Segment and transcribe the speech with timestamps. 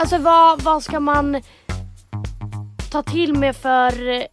[0.00, 1.42] Alltså vad, vad ska man
[2.90, 4.24] ta till med för eh,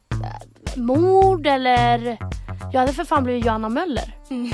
[0.75, 2.18] mord eller?
[2.71, 4.16] Jag hade för fan blivit Johanna Möller.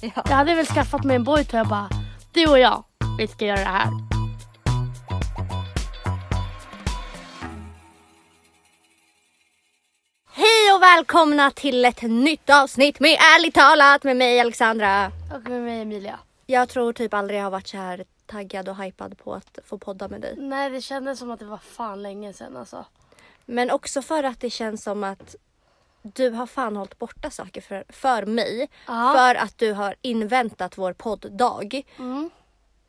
[0.00, 0.22] Ja.
[0.28, 1.88] Jag hade väl skaffat mig en boyt och jag bara,
[2.32, 2.84] du och jag,
[3.18, 3.88] vi ska göra det här.
[10.32, 15.06] Hej och välkomna till ett nytt avsnitt med Ärligt talat med mig Alexandra.
[15.34, 16.18] Och med mig Emilia.
[16.46, 19.78] Jag tror typ aldrig jag har varit så här taggad och hypad på att få
[19.78, 20.34] podda med dig.
[20.38, 22.84] Nej det kändes som att det var fan länge sedan alltså.
[23.44, 25.36] Men också för att det känns som att
[26.02, 28.68] du har fan hållit borta saker för, för mig.
[28.86, 29.12] Ja.
[29.16, 31.82] För att du har inväntat vår podddag.
[31.98, 32.30] Mm.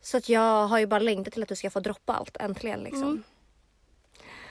[0.00, 2.80] Så att jag har ju bara längtat till att du ska få droppa allt äntligen
[2.80, 3.02] liksom.
[3.02, 3.22] Mm.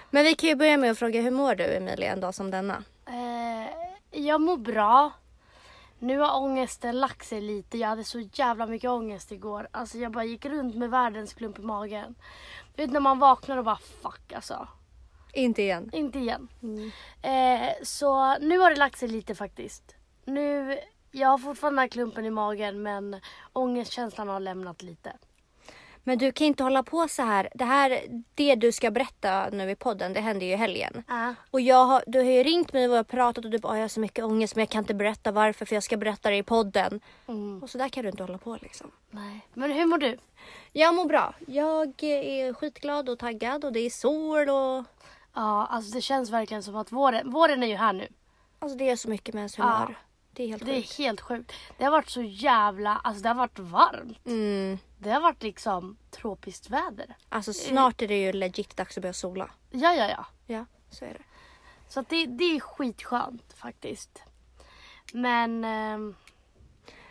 [0.09, 2.51] Men vi kan ju börja med att fråga hur mår du Emilia en dag som
[2.51, 2.83] denna?
[3.05, 5.11] Eh, jag mår bra.
[5.99, 7.77] Nu har ångesten lagt sig lite.
[7.77, 9.67] Jag hade så jävla mycket ångest igår.
[9.71, 12.15] Alltså jag bara gick runt med världens klump i magen.
[12.75, 14.67] Du vet när man vaknar och bara fuck alltså.
[15.33, 15.89] Inte igen.
[15.93, 16.47] Inte igen.
[17.21, 19.95] Eh, så nu har det lagt sig lite faktiskt.
[20.25, 20.79] Nu,
[21.11, 23.21] jag har fortfarande den här klumpen i magen men
[23.53, 25.13] ångestkänslan har lämnat lite.
[26.07, 27.49] Men du kan inte hålla på så här.
[27.55, 28.01] Det här,
[28.35, 31.03] det du ska berätta nu i podden, det hände ju i helgen.
[31.09, 31.31] Äh.
[31.51, 33.75] Och jag har, du har ju ringt mig och har pratat och du bara, "Ah,
[33.75, 36.29] jag har så mycket ångest men jag kan inte berätta varför för jag ska berätta
[36.29, 36.99] det i podden.
[37.27, 37.63] Mm.
[37.63, 38.91] Och så där kan du inte hålla på liksom.
[39.11, 39.47] Nej.
[39.53, 40.17] Men hur mår du?
[40.73, 41.33] Jag mår bra.
[41.47, 44.83] Jag är skitglad och taggad och det är sol och
[45.33, 48.07] Ja, alltså det känns verkligen som att våren, våren är ju här nu.
[48.59, 49.85] alltså det är så mycket med ens humör.
[49.89, 49.95] Ja.
[50.33, 50.97] Det är helt Det är sjukt.
[50.97, 51.51] helt sjukt.
[51.77, 54.25] Det har varit så jävla, alltså det har varit varmt.
[54.25, 54.77] Mm.
[54.99, 57.15] Det har varit liksom tropiskt väder.
[57.29, 59.49] Alltså snart är det ju legit dags att börja sola.
[59.71, 60.25] Ja, ja, ja.
[60.45, 61.23] Ja, så är det.
[61.89, 64.23] Så det, det är skitskönt faktiskt.
[65.13, 66.15] Men ehm,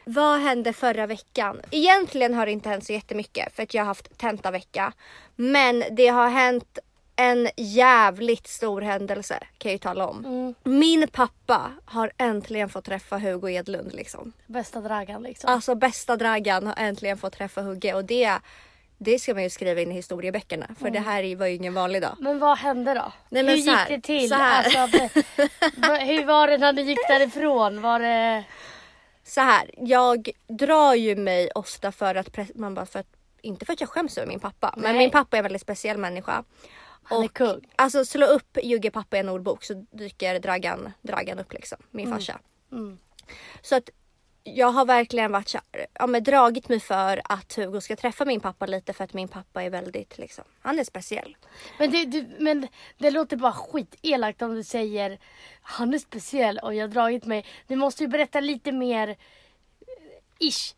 [0.04, 1.60] Vad hände förra veckan?
[1.70, 4.92] Egentligen har det inte hänt så jättemycket för att jag har haft tentavecka.
[5.36, 6.78] Men det har hänt
[7.16, 10.24] en jävligt stor händelse kan jag ju tala om.
[10.24, 14.32] mm, Min pappa har äntligen fått träffa Hugo Edlund liksom.
[14.46, 15.50] bästa dragan liksom.
[15.50, 18.38] Alltså bästa dragan har äntligen fått träffa Hugge och det,
[18.98, 22.02] det ska man ju skriva in i historieböckerna för det här var ju ingen vanlig
[22.02, 22.16] dag.
[22.20, 23.12] Men vad hände då?
[23.28, 24.32] Nej, men hur gick här, det till?
[24.32, 24.78] Alltså,
[26.04, 27.82] hur var det när ni gick därifrån?
[27.82, 28.44] Var det...
[29.24, 33.06] Så här, jag drar ju mig ofta för att, man bara för att
[33.42, 34.98] inte för att jag skäms över min pappa, men Nej.
[34.98, 36.44] min pappa är en väldigt speciell människa.
[37.08, 37.72] Han är Och kung.
[37.76, 42.10] Alltså slå upp Jugge pappa i en ordbok så dyker Dragan, Dragan upp liksom, min
[42.10, 42.40] farsa.
[42.72, 42.98] Mm.
[43.62, 43.90] Så att
[44.44, 45.58] jag har verkligen varit så
[45.94, 49.28] ja, men dragit mig för att Hugo ska träffa min pappa lite för att min
[49.28, 51.36] pappa är väldigt liksom, han är speciell.
[51.78, 52.68] Men, det, du, men
[52.98, 55.18] det låter bara skitelakt om du säger
[55.62, 57.44] han är speciell och jag har dragit mig.
[57.66, 59.16] Du måste ju berätta lite mer eh,
[60.38, 60.74] ish.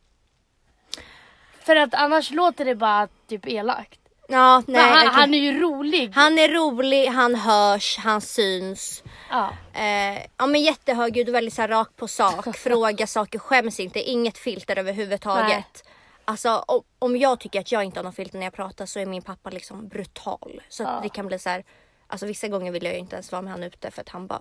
[1.61, 4.01] För att annars låter det bara typ elakt.
[4.31, 4.83] Ja, nej.
[4.83, 5.21] Han, okej.
[5.21, 6.13] han är ju rolig.
[6.15, 9.03] han är rolig, han hörs, han syns.
[9.31, 9.51] Ja.
[9.73, 12.57] Eh, ja men jättehögljudd och väldigt så här, rak på sak.
[12.57, 15.49] Fråga saker, skäms inte, inget filter överhuvudtaget.
[15.51, 15.95] Nej.
[16.25, 18.99] Alltså om, om jag tycker att jag inte har någon filter när jag pratar så
[19.01, 20.63] är min pappa liksom brutal.
[20.69, 21.01] Så Ja.
[21.03, 21.65] det kan bli så här.
[22.07, 24.27] Alltså vissa gånger vill jag ju inte ens vara med han ute för att han
[24.27, 24.41] bara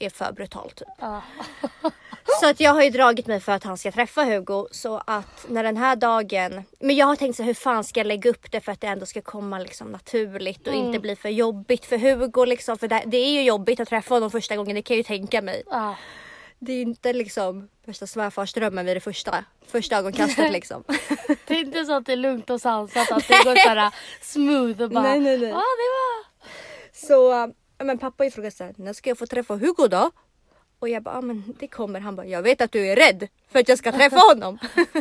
[0.00, 0.88] är för brutal typ.
[1.00, 1.22] ja.
[2.40, 5.46] Så att jag har ju dragit mig för att han ska träffa Hugo så att
[5.48, 8.30] när den här dagen, men jag har tänkt så här, hur fan ska jag lägga
[8.30, 11.84] upp det för att det ändå ska komma liksom naturligt och inte bli för jobbigt
[11.84, 14.82] för Hugo liksom för det, det är ju jobbigt att träffa honom första gången, det
[14.82, 15.62] kan jag ju tänka mig.
[15.70, 15.96] ja.
[16.62, 20.84] Det är inte liksom värsta svärfarsdrömmen vid det första, första ögonkastet liksom.
[21.46, 23.90] Det är inte så att det är lugnt och sansat att det går såhär
[24.20, 25.48] smooth och bara Nej, nej, nej.
[25.48, 26.24] Ja det var
[26.92, 27.52] Så
[27.84, 30.10] men pappa ifrågasatte när ska jag få träffa Hugo då?
[30.78, 32.00] Och jag bara, ja, men det kommer.
[32.00, 34.58] Han bara, jag vet att du är rädd för att jag ska träffa honom.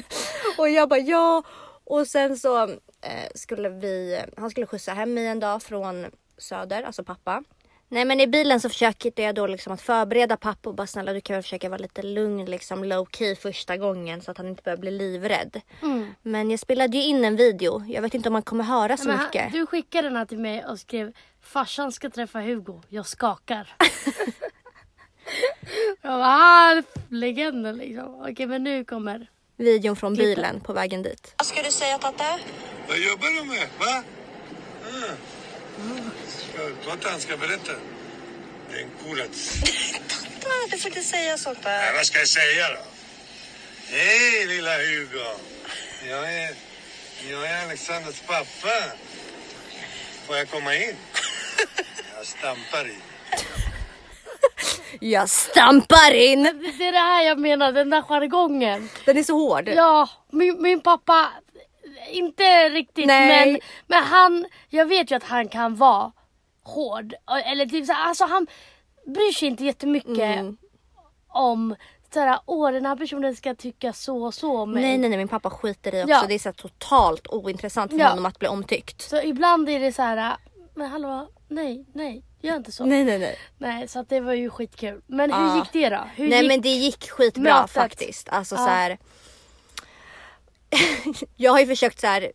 [0.58, 1.44] och jag bara, ja.
[1.84, 2.64] Och sen så
[3.02, 6.06] eh, skulle vi, han skulle skjutsa hem mig en dag från
[6.38, 7.44] Söder, alltså pappa.
[7.92, 11.14] Nej men i bilen så försökte jag då liksom att förbereda pappa och bara snälla
[11.14, 14.48] du kan väl försöka vara lite lugn liksom low key första gången så att han
[14.48, 15.62] inte börjar bli livrädd.
[15.82, 16.14] Mm.
[16.22, 17.86] Men jag spelade ju in en video.
[17.88, 19.52] Jag vet inte om man kommer höra så Men han, mycket.
[19.52, 23.76] du skickade den här till mig och skrev farsan ska träffa Hugo, jag skakar.
[26.02, 28.26] jag bara, ah, legenden liksom.
[28.30, 29.28] Okej men nu kommer.
[29.58, 30.36] Videon från Klippen.
[30.36, 31.34] bilen på vägen dit.
[31.38, 32.40] Vad ska du säga Tatte?
[32.88, 33.68] Vad jobbar du med?
[33.80, 34.04] Va?
[34.90, 35.18] Mm.
[36.28, 37.72] Ska, Totte, han ska berätta.
[38.72, 39.54] Det är en kurats.
[40.10, 41.94] Tatta, du får inte säga sånt Nej, där.
[41.98, 42.82] vad ska jag säga då?
[43.88, 45.26] Hej lilla Hugo.
[46.10, 46.50] Jag är,
[47.32, 48.76] jag är Alexanders pappa.
[50.28, 50.96] Får jag komma in?
[52.18, 52.96] Jag stampar i.
[55.02, 56.44] Jag stampar in!
[56.78, 58.90] Det är det här jag menar, den där jargongen.
[59.06, 59.70] Den är så hård.
[59.70, 61.30] Ja, min, min pappa.
[62.10, 63.46] Inte riktigt Nej.
[63.52, 66.12] men, men han, jag vet ju att han kan vara
[66.64, 67.14] hård.
[67.46, 68.48] Eller typ så här, alltså han
[69.06, 70.58] bryr sig inte jättemycket Mm.
[71.28, 71.76] om
[72.14, 74.84] såhär, åh den här personen ska tycka så och så om mig.
[74.84, 76.10] Nej nej nej min pappa skiter i också.
[76.14, 76.24] Ja.
[76.28, 78.10] Det är så totalt ointressant för Ja.
[78.10, 79.02] honom att bli omtyckt.
[79.02, 80.38] Så ibland är det så här,
[80.76, 82.86] men hallå, nej, nej, gör inte så.
[82.86, 83.38] Nej nej nej.
[83.58, 85.02] Nej, så att det var ju skitkul.
[85.08, 85.56] Men hur Ja.
[85.56, 86.04] gick det då?
[86.16, 86.48] Hur Nej gick...
[86.52, 87.72] men det gick skitbra mötet?
[87.72, 88.30] faktiskt.
[88.30, 88.60] Alltså Ja.
[88.66, 88.98] så här.
[91.36, 92.32] jag har ju försökt så här.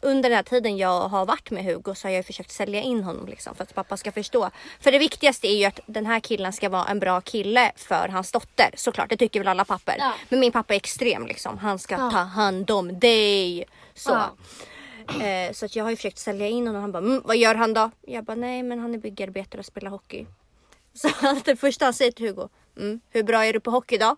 [0.00, 3.04] Under den här tiden jag har varit med Hugo så har jag försökt sälja in
[3.04, 4.50] honom liksom för att pappa ska förstå.
[4.80, 8.08] För det viktigaste är ju att den här killen ska vara en bra kille för
[8.08, 8.70] hans dotter.
[8.76, 9.96] Såklart, det tycker väl alla papper.
[9.98, 10.12] Ja.
[10.28, 11.58] Men min pappa är extrem liksom.
[11.58, 12.10] Han ska Ja.
[12.10, 13.64] ta hand om dig.
[13.94, 14.10] Så.
[14.10, 15.26] Ja.
[15.26, 16.82] Eh, så att jag har ju försökt sälja in honom.
[16.82, 17.90] Han bara, mm, vad gör han då?
[18.06, 20.26] Jag bara, nej men han är byggarbetare och spelar hockey.
[20.94, 21.08] Så
[21.44, 24.16] det första han säger till Hugo, mm, hur bra är du på hockey då?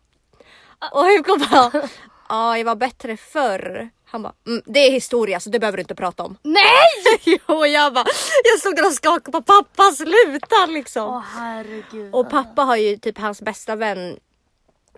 [0.93, 1.89] Och Hugo bara,
[2.29, 3.91] ja jag var bättre förr.
[4.11, 6.37] Han bara, mm, det är historia så det behöver du inte prata om.
[6.43, 7.19] Nej!
[7.49, 8.07] jo, jag bara,
[8.53, 11.09] jag stod där och skakade på pappa, sluta liksom.
[11.09, 12.15] Åh herregud.
[12.15, 14.19] Och pappa har ju typ hans bästa vän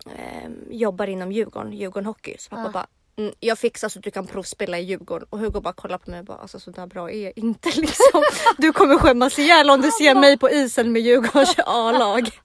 [0.06, 2.36] eh, jobbar inom Djurgården, Djurgården Hockey.
[2.38, 2.70] Så pappa Ja.
[2.70, 2.86] bara,
[3.16, 5.26] mm, jag fixar så att du kan provspela i Djurgården.
[5.30, 7.68] Och Hugo bara kollar på mig och bara, alltså så där bra är jag inte
[7.76, 8.22] liksom.
[8.58, 12.30] Du kommer skämmas ihjäl om du ser mig på isen med Djurgårdens A-lag.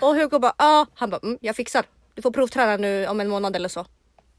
[0.00, 0.86] Och Hugo bara, ja.
[0.94, 1.84] Han bara, mm, jag fixar.
[2.14, 3.84] Du får provträna nu om en månad eller så.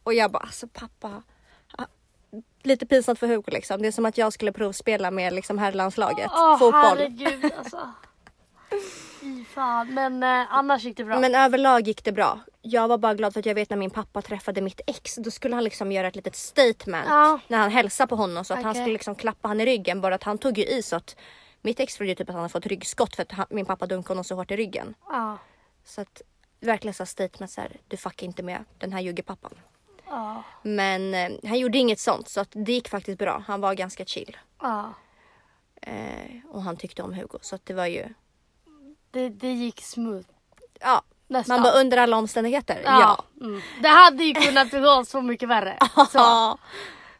[0.03, 1.23] Och jag bara, alltså pappa.
[1.77, 1.85] ah,
[2.63, 3.81] Lite pinsamt för Hugo liksom.
[3.81, 6.31] Det är som att jag skulle provspela med liksom herrlandslaget.
[6.33, 6.81] Åh fotboll.
[6.81, 7.89] herregud alltså.
[9.21, 9.93] Fy fan.
[9.93, 11.19] Men eh, annars gick det bra.
[11.19, 12.39] Men överlag gick det bra.
[12.61, 15.31] Jag var bara glad för att jag vet när min pappa träffade mitt ex, då
[15.31, 17.39] skulle han liksom göra ett litet statement Ja.
[17.47, 18.81] när han hälsade på honom så att han Okej.
[18.81, 20.01] skulle liksom klappa han i ryggen.
[20.01, 21.15] Bara att han tog ju i så att
[21.61, 24.11] mitt ex trodde typ att han hade fått ryggskott för att han, min pappa dunkade
[24.11, 24.93] honom så hårt i ryggen.
[25.09, 25.37] Ja.
[25.85, 26.21] Så att
[26.63, 29.51] verkligen så statement så här, du fuckar inte med den här juggepappan.
[30.07, 30.43] Ja.
[30.61, 33.43] Men eh, han gjorde inget sånt så att det gick faktiskt bra.
[33.47, 34.37] Han var ganska chill.
[34.61, 34.93] Ja.
[35.81, 38.05] Eh, och han tyckte om Hugo så att det var ju,
[39.11, 40.25] Det, det gick smooth.
[40.79, 41.01] ja.
[41.27, 41.55] Nästan.
[41.55, 42.81] Man bara under alla omständigheter.
[42.83, 42.99] ja.
[43.39, 43.45] ja.
[43.45, 43.61] Mm.
[43.81, 45.77] Det hade ju kunnat gå så mycket värre.
[46.11, 46.57] Så.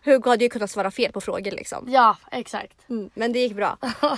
[0.03, 1.85] Hugo hade ju kunnat svara fel på frågor liksom.
[1.89, 2.89] Ja, exakt.
[2.89, 3.77] Mm, men det gick bra.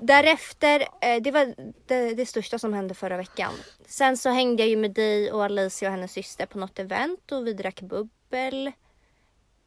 [0.00, 1.54] Därefter, eh, det var
[1.86, 3.52] det, det största som hände förra veckan.
[3.86, 7.32] Sen så hängde jag ju med dig och Alicia och hennes syster på något event
[7.32, 8.72] och vi drack bubbel.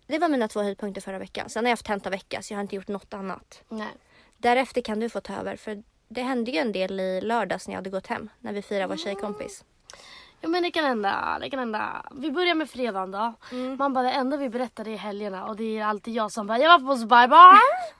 [0.07, 1.49] Det var mina två höjdpunkter förra veckan.
[1.49, 3.63] Sen har jag haft tentavecka så jag har inte gjort något annat.
[3.69, 3.87] Nej.
[4.37, 7.73] Därefter kan du få ta över för det hände ju en del i lördags när
[7.73, 8.29] jag hade gått hem.
[8.39, 9.63] När vi firade vår tjejkompis.
[10.41, 12.05] Ja men det kan hända, det kan hända.
[12.11, 13.33] Vi börjar med fredagen då.
[13.51, 13.77] Mm.
[13.77, 16.57] Man bara det enda vi berättar är helgerna och det är alltid jag som bara
[16.57, 17.59] jag var på Spy Bar.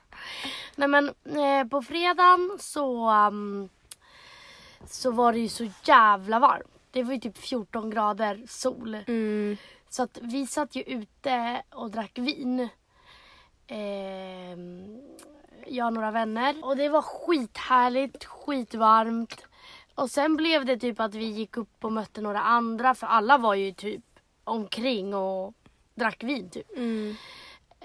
[0.75, 3.69] Nej men eh, på fredagen så um,
[4.85, 6.67] så var det ju så jävla varmt.
[6.91, 8.97] Det var ju typ 14 grader sol.
[9.07, 9.57] Mm.
[9.89, 12.69] Så att vi satt ju ute och drack vin.
[13.67, 15.01] Ehm,
[15.67, 16.55] jag och några vänner.
[16.65, 19.45] Och det var skithärligt, skitvarmt.
[19.95, 23.37] Och sen blev det typ att vi gick upp och mötte några andra för alla
[23.37, 24.03] var ju typ
[24.43, 25.53] omkring och
[25.95, 26.77] drack vin typ.
[26.77, 27.15] Mm.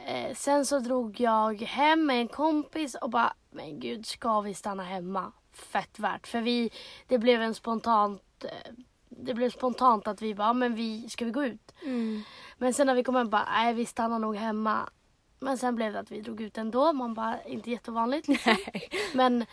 [0.06, 4.54] Eh, sen så drog jag hem med en kompis och bara, men gud ska vi
[4.54, 5.32] stanna hemma?
[5.52, 6.26] Fett värt.
[6.26, 6.70] För vi,
[7.06, 8.72] det blev en spontant, eh,
[9.08, 11.74] det blev spontant att vi bara, men vi, ska vi gå ut?
[11.82, 12.22] Mm.
[12.58, 14.90] Men sen när vi kom hem bara, nej vi stannar nog hemma.
[15.40, 16.92] Men sen blev det att vi drog ut ändå.
[16.92, 18.56] Man bara, inte jättevanligt liksom.
[19.14, 19.46] Men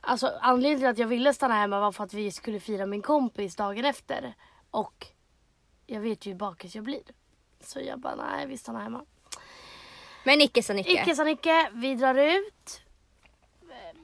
[0.00, 3.02] alltså anledningen till att jag ville stanna hemma var för att vi skulle fira min
[3.02, 4.34] kompis dagen efter.
[4.70, 5.06] Och
[5.86, 7.02] jag vet ju hur bakis jag blir.
[7.60, 9.04] Så jag bara, nej vi stannar hemma.
[10.24, 10.92] Men icke sa Nicke.
[10.92, 12.82] Icke sa Nicke, vi drar ut.
[13.62, 14.00] Eh,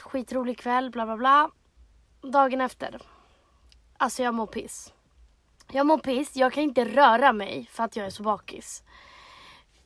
[0.00, 1.50] Skitrolig kväll, bla bla bla.
[2.22, 3.00] Dagen efter.
[3.96, 4.92] Alltså jag mår piss.
[5.72, 8.82] Jag mår piss, jag kan inte röra mig för att jag är så bakis.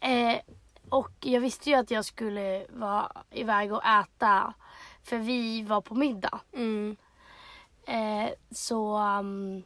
[0.00, 0.38] Eh,
[0.88, 4.54] och jag visste ju att jag skulle vara iväg och äta.
[5.02, 6.40] För vi var på middag.
[6.52, 6.96] Mm.
[7.86, 9.62] Eh, så um,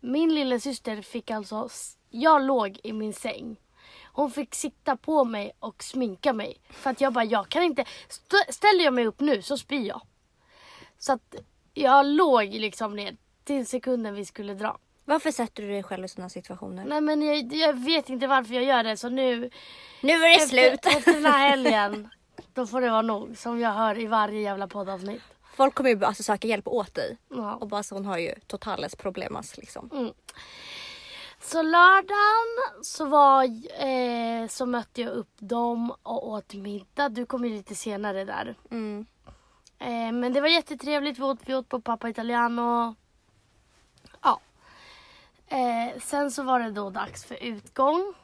[0.00, 1.68] min lilla syster fick alltså,
[2.10, 3.56] jag låg i min säng.
[4.16, 6.60] Hon fick sitta på mig och sminka mig.
[6.70, 9.88] För att jag bara, jag kan inte, st- ställer jag mig upp nu så spyr
[9.88, 10.00] jag.
[10.98, 11.34] Så att
[11.74, 14.78] jag låg liksom ner till sekunden vi skulle dra.
[15.04, 16.84] Varför sätter du dig själv i sådana situationer?
[16.84, 19.50] Nej men jag, jag vet inte varför jag gör det så nu
[20.00, 20.72] Nu är det slut!
[20.74, 22.08] efter, efter den här helgen
[22.54, 25.22] då får det vara nog som jag hör i varje jävla poddavsnitt.
[25.56, 27.16] Folk kommer ju alltså söka hjälp åt dig.
[27.28, 27.54] Ja.
[27.54, 29.90] Och bara så hon har ju totales problemas liksom.
[29.92, 30.12] Mm.
[31.44, 33.44] Så lördagen så, var,
[33.84, 37.08] eh, så mötte jag upp dem och åt middag.
[37.08, 38.54] Du kom ju lite senare där.
[38.70, 39.06] Mm.
[39.78, 41.18] Eh, men det var jättetrevligt.
[41.18, 42.94] Vi åt, vi åt på Papa Italiano.
[44.22, 44.40] Ja.
[45.48, 48.14] Eh, sen så var det då dags för utgång.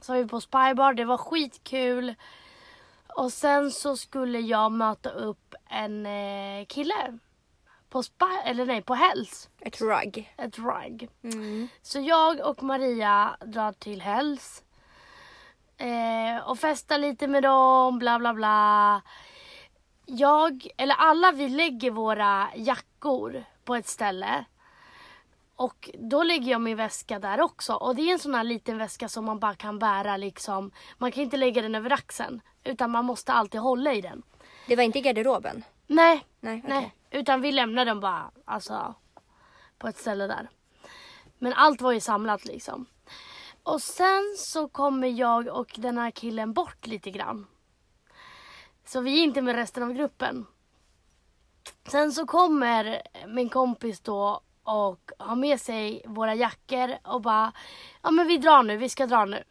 [0.00, 2.14] Så var vi på Spybar, det var skitkul.
[3.16, 7.18] Och sen så skulle jag möta upp en eh, kille.
[7.90, 9.48] På Spy, eller nej, på Hells.
[9.60, 10.34] Ett rug.
[10.36, 11.08] Ett rug.
[11.22, 11.68] Mm.
[11.82, 14.62] Så jag och Maria drar till Hells.
[15.76, 19.02] Eh, och festar lite med dem, bla bla bla.
[20.06, 24.44] Jag, eller alla vi lägger våra jackor på ett ställe.
[25.56, 27.74] Och då lägger jag min väska där också.
[27.74, 30.70] Och det är en sån här liten väska som man bara kan bära liksom.
[30.98, 32.40] Man kan inte lägga den över axeln.
[32.64, 34.22] Utan man måste alltid hålla i den.
[34.66, 35.64] Det var inte i garderoben?
[35.86, 36.74] Nej, Nej, okej.
[36.74, 36.94] nej.
[37.10, 38.94] Utan vi lämnar den bara alltså,
[39.78, 40.48] på ett ställe där.
[41.38, 42.86] Men allt var ju samlat liksom.
[43.62, 47.46] Och sen så kommer jag och den här killen bort lite grann.
[48.84, 50.46] Så vi är inte med resten av gruppen.
[51.88, 57.52] Sen så kommer min kompis då och har med sig våra jackor och bara
[58.02, 59.44] Ja men vi drar nu, vi ska dra nu.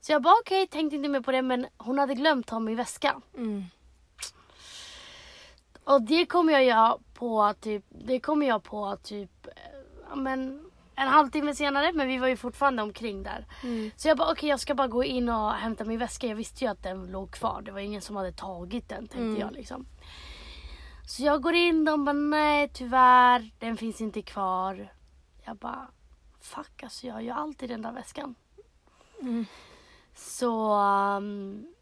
[0.00, 2.76] Så jag bara okej, tänkte inte mer på det men hon hade glömt ta min
[2.76, 3.20] väska.
[3.36, 3.64] Mm.
[5.84, 11.08] Och det kommer jag göra på typ, det kommer jag på typ, eh, men en
[11.08, 13.46] halvtimme senare men vi var ju fortfarande omkring där.
[13.62, 13.90] Mm.
[13.96, 16.26] Så jag bara okej jag ska bara gå in och hämta min väska.
[16.26, 17.62] Jag visste ju att den låg kvar.
[17.62, 19.38] Det var ingen som hade tagit den tänkte Mm.
[19.40, 19.86] jag liksom.
[21.06, 24.92] Så jag går in, de bara nej tyvärr, den finns inte kvar.
[25.44, 25.88] Jag bara
[26.40, 28.34] fuck alltså jag har ju alltid den där väskan.
[29.20, 29.46] Mm.
[30.14, 30.74] Så
[31.16, 31.73] um,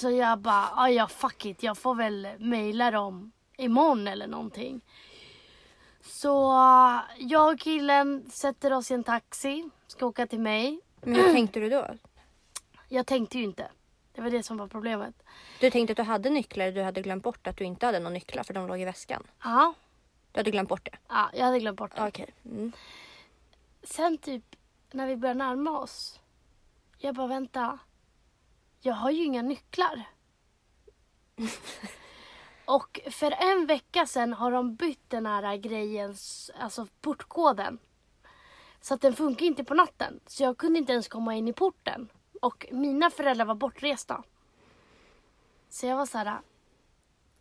[0.00, 4.80] så jag bara, "Ah, ja fuck it, jag får väl mejla dem imorgon eller någonting.
[6.00, 10.80] Så uh, jag och killen sätter oss i en taxi, ska åka till mig.
[11.02, 11.86] Men hur tänkte du då?
[12.88, 13.70] Jag tänkte ju inte.
[14.12, 15.22] Det var det som var problemet.
[15.60, 18.10] Du tänkte att du hade nycklar du hade glömt bort att du inte hade några
[18.14, 19.22] nycklar för de låg i väskan.
[19.44, 19.74] Ja,
[20.32, 20.98] Du hade glömt bort det?
[21.08, 22.06] ja jag hade glömt bort det.
[22.08, 22.34] Okej.
[22.44, 22.72] Mm.
[23.82, 24.56] Sen typ
[24.90, 26.20] när vi börjar närma oss.
[26.98, 27.78] Jag bara vänta.
[28.80, 30.04] Jag har ju inga nycklar.
[32.64, 36.14] Och för en vecka sedan har de bytt den här grejen,
[36.60, 37.78] alltså portkoden.
[38.80, 40.20] Så att den funkar inte på natten.
[40.26, 42.08] Så jag kunde inte ens komma in i porten.
[42.40, 44.22] Och mina föräldrar var bortresta.
[45.68, 46.40] Så jag var så här.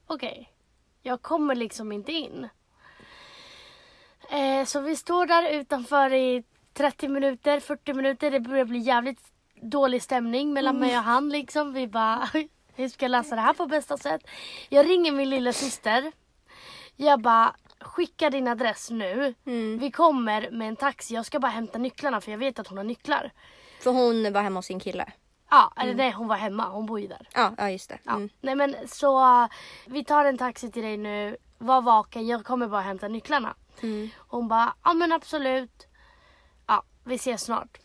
[0.08, 0.54] Okej,
[1.01, 2.50] jag kommer liksom inte in.
[4.30, 8.32] Eh, så vi står där utanför i 30 minuter, 40 minuter.
[8.32, 9.35] Det börjar bli jävligt
[9.69, 11.74] dålig stämning mellan mig och han liksom.
[11.74, 12.29] Vi bara,
[12.75, 14.22] hur ska jag lösa det här på bästa sätt?
[14.69, 16.12] Jag ringer min lilla syster.
[16.95, 19.36] Jag bara, skicka din adress nu.
[19.45, 19.77] Mm.
[19.77, 21.13] Vi kommer med en taxi.
[21.13, 23.31] Jag ska bara hämta nycklarna för jag vet att hon har nycklar.
[23.79, 25.12] För hon var hemma hos sin kille?
[25.50, 26.69] Ja, eller nej hon var hemma.
[26.69, 27.27] Hon bor ju där.
[27.34, 28.00] Ja, ja just det.
[28.03, 28.12] Ja.
[28.12, 28.29] Mm.
[28.41, 29.48] Nej men så
[29.86, 31.38] vi tar en taxi till dig nu.
[31.57, 33.55] Var vaken, jag kommer bara hämta nycklarna.
[33.81, 34.10] Mm.
[34.17, 35.88] Hon bara, ja men absolut.
[36.67, 37.77] Ja, vi ses snart.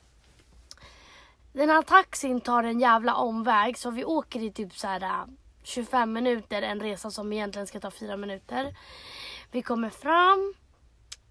[1.52, 5.24] Den här taxin tar en jävla omväg så vi åker i typ så här uh,
[5.62, 6.62] 25 minuter.
[6.62, 8.76] En resa som egentligen ska ta 4 minuter.
[9.50, 10.54] Vi kommer fram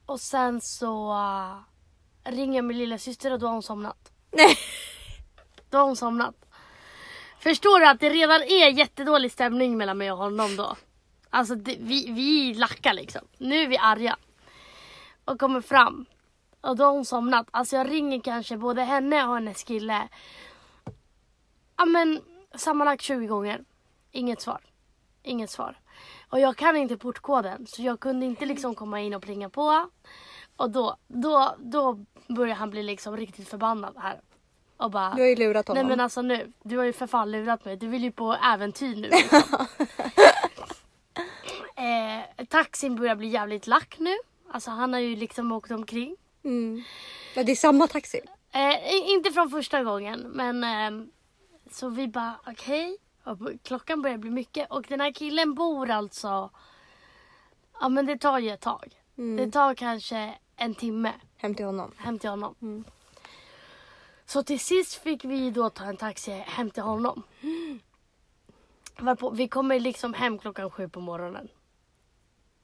[0.05, 1.55] och sen så uh,
[2.23, 4.11] ringer min lilla syster och då har hon somnat.
[4.31, 4.57] Nej.
[5.69, 6.35] Då har hon somnat.
[7.39, 10.75] Förstår du att det redan är jättedålig stämning mellan mig och honom då?
[11.29, 13.21] Alltså det, vi, vi lackar liksom.
[13.37, 14.17] Nu är vi arga.
[15.25, 16.05] Och kommer fram.
[16.61, 17.47] Och då har hon somnat.
[17.51, 20.07] Alltså jag ringer kanske både henne och hennes kille.
[21.77, 22.21] Ja men
[22.55, 23.63] sammanlagt 20 gånger.
[24.11, 24.61] Inget svar.
[25.23, 25.79] Inget svar.
[26.29, 29.89] Och jag kan inte portkoden så jag kunde inte liksom komma in och plinga på.
[30.55, 34.21] Och då, då, då börjar han bli liksom riktigt förbannad här.
[34.77, 35.81] Och bara, Du har ju lurat honom.
[35.83, 37.77] Nej men alltså nu, du har ju för fan lurat mig.
[37.77, 39.09] Du vill ju på äventyr nu.
[39.09, 39.65] Liksom.
[41.75, 44.15] eh, taxin börjar bli jävligt lack nu.
[44.51, 46.15] Alltså han har ju liksom åkt omkring.
[46.49, 46.83] Mm.
[47.35, 48.21] Ja, det är samma taxi.
[48.51, 51.09] Eh, inte från första gången men ehm,
[51.71, 52.97] så vi bara okej.
[53.25, 56.49] B- Klockan börjar bli mycket och den här killen bor alltså.
[57.81, 58.95] Ja men det tar ju ett tag.
[59.17, 59.37] Mm.
[59.45, 61.91] Det tar kanske en timme Hem till honom.
[61.97, 62.55] hem till honom.
[62.61, 62.83] Mm.
[64.25, 67.23] Så till sist fick vi då ta en taxi hem till honom.
[68.99, 71.47] Varpå, vi kommer liksom hem klockan sju på morgonen.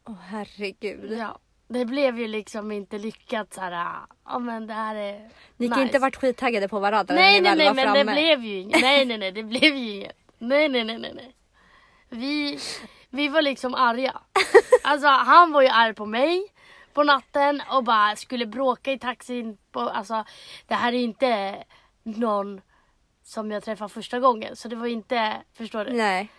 [0.05, 1.11] Åh herregud.
[1.11, 1.39] Ja.
[1.67, 3.99] Det blev ju liksom inte lyckat så här.
[4.25, 5.81] Ja men det här är Ni kan nice.
[5.87, 8.11] inte varit skittaggade på varandra Nej när nej ni väl nej var men framme.
[8.11, 8.81] det blev ju inget.
[8.81, 10.17] Nej nej nej det blev ju inget.
[10.37, 11.35] Nej nej nej nej nej.
[12.09, 12.59] Vi,
[13.09, 14.21] vi var liksom arga.
[14.83, 16.47] Alltså han var ju arg på mig
[16.93, 19.57] på natten och bara skulle bråka i taxin.
[19.71, 20.23] På, alltså
[20.67, 21.63] det här är inte
[22.03, 22.61] någon
[23.23, 25.93] som jag träffade första gången så det var inte, förstår du?
[25.93, 26.29] Nej.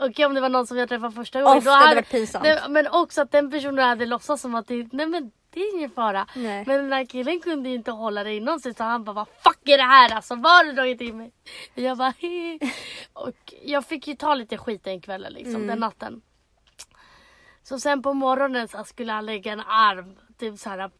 [0.00, 1.58] Okej om det var någon som jag träffade första gången.
[1.58, 2.44] Ofta hade det varit pinsamt.
[2.44, 5.76] Nej, men också att den personen hade låtsats som att det, nej men det är
[5.76, 6.26] ingen fara.
[6.34, 6.64] Nej.
[6.66, 9.28] Men den här killen kunde ju inte hålla det inom sig så han bara, vad
[9.28, 10.34] fuck är det här alltså?
[10.34, 11.32] Vad har du dragit in mig?
[11.74, 12.58] Jag bara He.
[13.12, 16.22] Och jag fick ju ta lite skit den kvällen liksom, den natten.
[17.62, 20.90] Så sen på morgonen så skulle han lägga en arm typ så här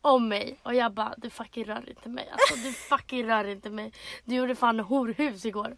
[0.00, 2.28] om mig och jag bara du fucking rör inte mig.
[2.32, 3.92] Alltså du fucking rör inte mig.
[4.24, 5.76] Du gjorde fan horhus igår.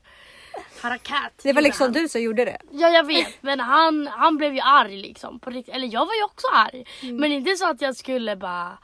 [0.82, 1.32] Harakat.
[1.42, 1.92] Det var liksom han.
[1.92, 2.58] du som gjorde det.
[2.70, 5.40] Ja jag vet men han, han blev ju arg liksom.
[5.40, 5.74] På riktigt.
[5.74, 6.84] Eller jag var ju också arg.
[7.02, 8.78] Men inte så att jag skulle bara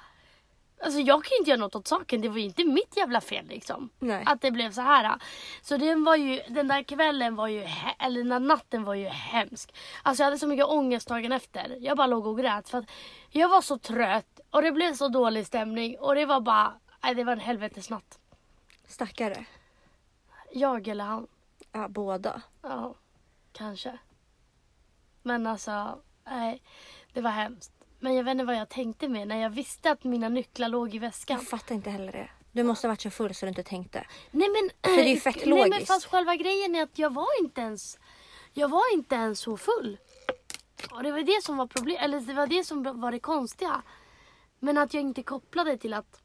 [0.84, 2.20] Alltså jag kan ju inte göra något åt saken.
[2.20, 3.90] Det var ju inte mitt jävla fel liksom.
[3.98, 4.22] Nej.
[4.26, 5.14] Att det blev så här.
[5.62, 8.94] Så den var ju, den där kvällen var ju, he- eller den där natten var
[8.94, 9.74] ju hemsk.
[10.02, 11.76] Alltså jag hade så mycket ångest dagen efter.
[11.80, 12.84] Jag bara låg och grät för att
[13.30, 17.14] jag var så trött och det blev så dålig stämning och det var bara, nej
[17.14, 18.18] det var en helvetesnatt.
[18.88, 19.44] Stackare.
[20.52, 21.26] Jag eller han.
[21.76, 22.42] Ja, båda.
[22.62, 22.94] Ja,
[23.52, 23.98] kanske.
[25.22, 26.62] Men alltså, nej.
[27.12, 27.72] Det var hemskt.
[28.00, 30.94] Men jag vet inte vad jag tänkte med när jag visste att mina nycklar låg
[30.94, 31.36] i väskan.
[31.36, 32.30] Jag fattar inte heller det.
[32.52, 34.06] Du måste ha varit så full så du inte tänkte.
[34.30, 35.86] Nej men, För det är ju fett nej, men logiskt.
[35.86, 37.98] fast själva grejen är att jag var inte ens,
[38.52, 39.98] jag var inte ens så full.
[40.90, 43.82] Och det var det som var problem, eller det var det som var det konstiga.
[44.58, 46.22] Men att jag inte kopplade till att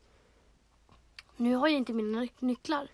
[1.37, 2.87] nu har jag inte mina nyc- nycklar.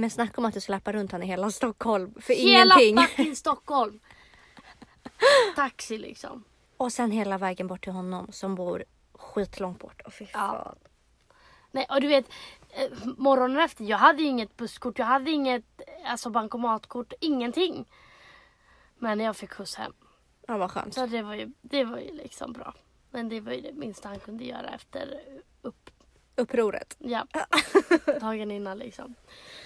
[0.00, 3.06] Men snacka om att du släpar runt han i hela Stockholm för Hela ingenting.
[3.16, 4.00] fucking Stockholm.
[5.56, 6.44] Taxi liksom.
[6.76, 10.00] Och sen hela vägen bort till honom som bor skitlångt bort.
[10.04, 10.28] Och fy Ja.
[10.38, 10.78] fan.
[11.70, 12.26] Nej och du vet
[12.70, 15.64] eh, morgonen efter, jag hade inget busskort, jag hade inget
[16.06, 17.88] alltså bankomatkort, ingenting.
[18.98, 19.92] Men jag fick skjuts hem.
[20.46, 20.94] Ja, vad skönt.
[20.94, 22.74] Så det var ju, det var ju liksom bra.
[23.10, 25.20] Men det var ju det minsta han kunde göra efter
[25.62, 25.90] upp,
[26.38, 26.96] Upproret.
[26.98, 27.26] ja,
[28.20, 29.14] dagen innan liksom.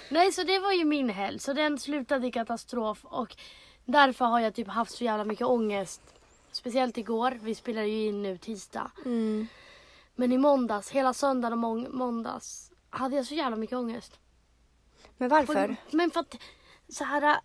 [0.08, 3.36] Nej så det var ju min helg, så den slutade i katastrof och
[3.84, 6.00] därför har jag typ haft så jävla mycket ångest.
[6.52, 8.90] Speciellt igår, vi spelar ju in nu tisdag.
[9.04, 9.46] Mm.
[10.14, 14.18] Men i måndags, hela söndagen och mång- måndags hade jag så jävla mycket ångest.
[15.16, 15.76] Men varför?
[15.90, 16.36] Men för att
[16.88, 17.36] så här,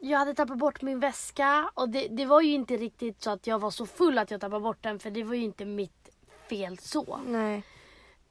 [0.00, 3.46] jag hade tappat bort min väska och det, det var ju inte riktigt så att
[3.46, 6.08] jag var så full att jag tappade bort den för det var ju inte mitt
[6.48, 7.20] fel så.
[7.26, 7.62] Nej.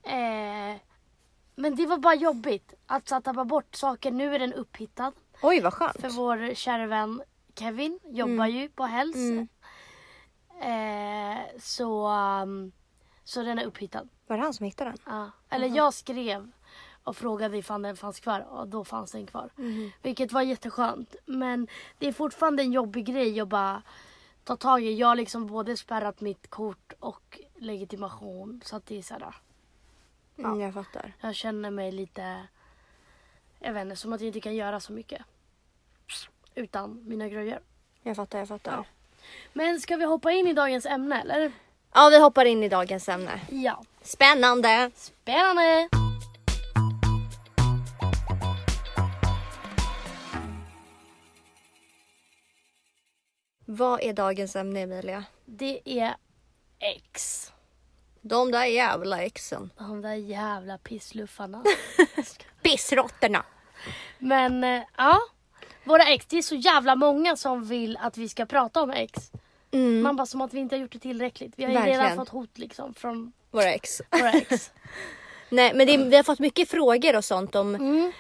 [0.04, 0.78] Eh,
[1.56, 4.12] men det var bara jobbigt att så, tappa bort saker.
[4.12, 5.12] Nu är den upphittad
[5.42, 6.02] Oj, vad skönt.
[6.02, 7.22] för vår kära vän
[7.56, 9.16] Kevin jobbar ju på Hells.
[9.16, 9.48] Mm.
[10.62, 12.72] Eh, så, um,
[13.24, 14.08] så den är upphittad.
[14.28, 15.00] Var det han som hittade den?
[15.06, 15.32] Ja.
[15.50, 16.52] Eller jag skrev
[17.04, 19.50] och frågade ifall den fanns kvar och då fanns den kvar.
[20.02, 21.16] Vilket var jätteskönt.
[21.26, 23.82] Men det är fortfarande en jobbig grej att bara
[24.44, 24.94] ta tag i.
[24.94, 28.62] Jag har liksom både spärrat mitt kort och legitimation.
[28.66, 29.36] Så att det är sådär.
[30.38, 31.14] Mm, jag fattar.
[31.22, 32.48] Jag känner mig lite,
[33.60, 35.22] jag vet inte, som att jag inte kan göra så mycket.
[36.56, 37.60] Utan mina grejer.
[38.04, 38.72] Jag fattar, jag fattar.
[38.72, 38.86] Ja.
[39.54, 41.52] Men ska vi hoppa in i dagens ämne eller?
[41.94, 43.42] Ja, vi hoppar in i dagens ämne.
[43.50, 43.84] Ja.
[44.02, 44.92] Spännande!
[44.96, 45.90] Spännande!
[53.66, 55.24] Vad är dagens ämne Emilia?
[55.46, 56.16] Det är
[56.80, 57.51] X.
[58.22, 59.70] De där jävla exen.
[59.78, 61.64] De där jävla pissluffarna.
[62.62, 63.44] Pissråttorna.
[64.20, 65.20] Men eh, ja,
[65.84, 66.26] våra ex.
[66.26, 69.32] Det är så jävla många som vill att vi ska prata om ex.
[69.72, 70.02] Mm.
[70.02, 71.54] Man bara som att vi inte har gjort det tillräckligt.
[71.56, 72.02] Vi har ju Verkligen.
[72.02, 74.02] redan fått hot liksom från Våra ex.
[74.12, 74.72] våra ex.
[75.50, 78.12] Nej men det, vi har fått mycket frågor och sånt om Mm.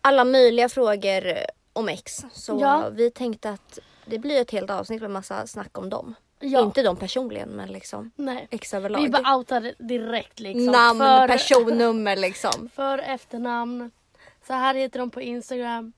[0.00, 1.38] alla möjliga frågor
[1.72, 2.24] om ex.
[2.32, 2.88] Så Ja.
[2.92, 6.14] vi tänkte att det blir ett helt avsnitt med massa snack om dem.
[6.40, 6.62] Ja.
[6.62, 8.48] Inte de personligen men liksom Nej.
[8.50, 9.02] ex överlag.
[9.02, 10.72] Vi bara outar direkt liksom.
[10.72, 12.68] Namn, för, personnummer liksom.
[12.74, 13.90] för efternamn.
[14.46, 15.92] Så här heter de på Instagram.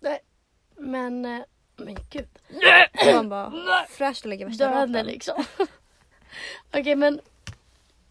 [0.00, 0.20] Nej.
[0.76, 1.40] Men, eh,
[1.76, 2.28] men gud.
[3.14, 3.52] Man bara
[3.88, 5.44] fräscht att lägga värsta Döden liksom.
[6.72, 7.20] Okej men.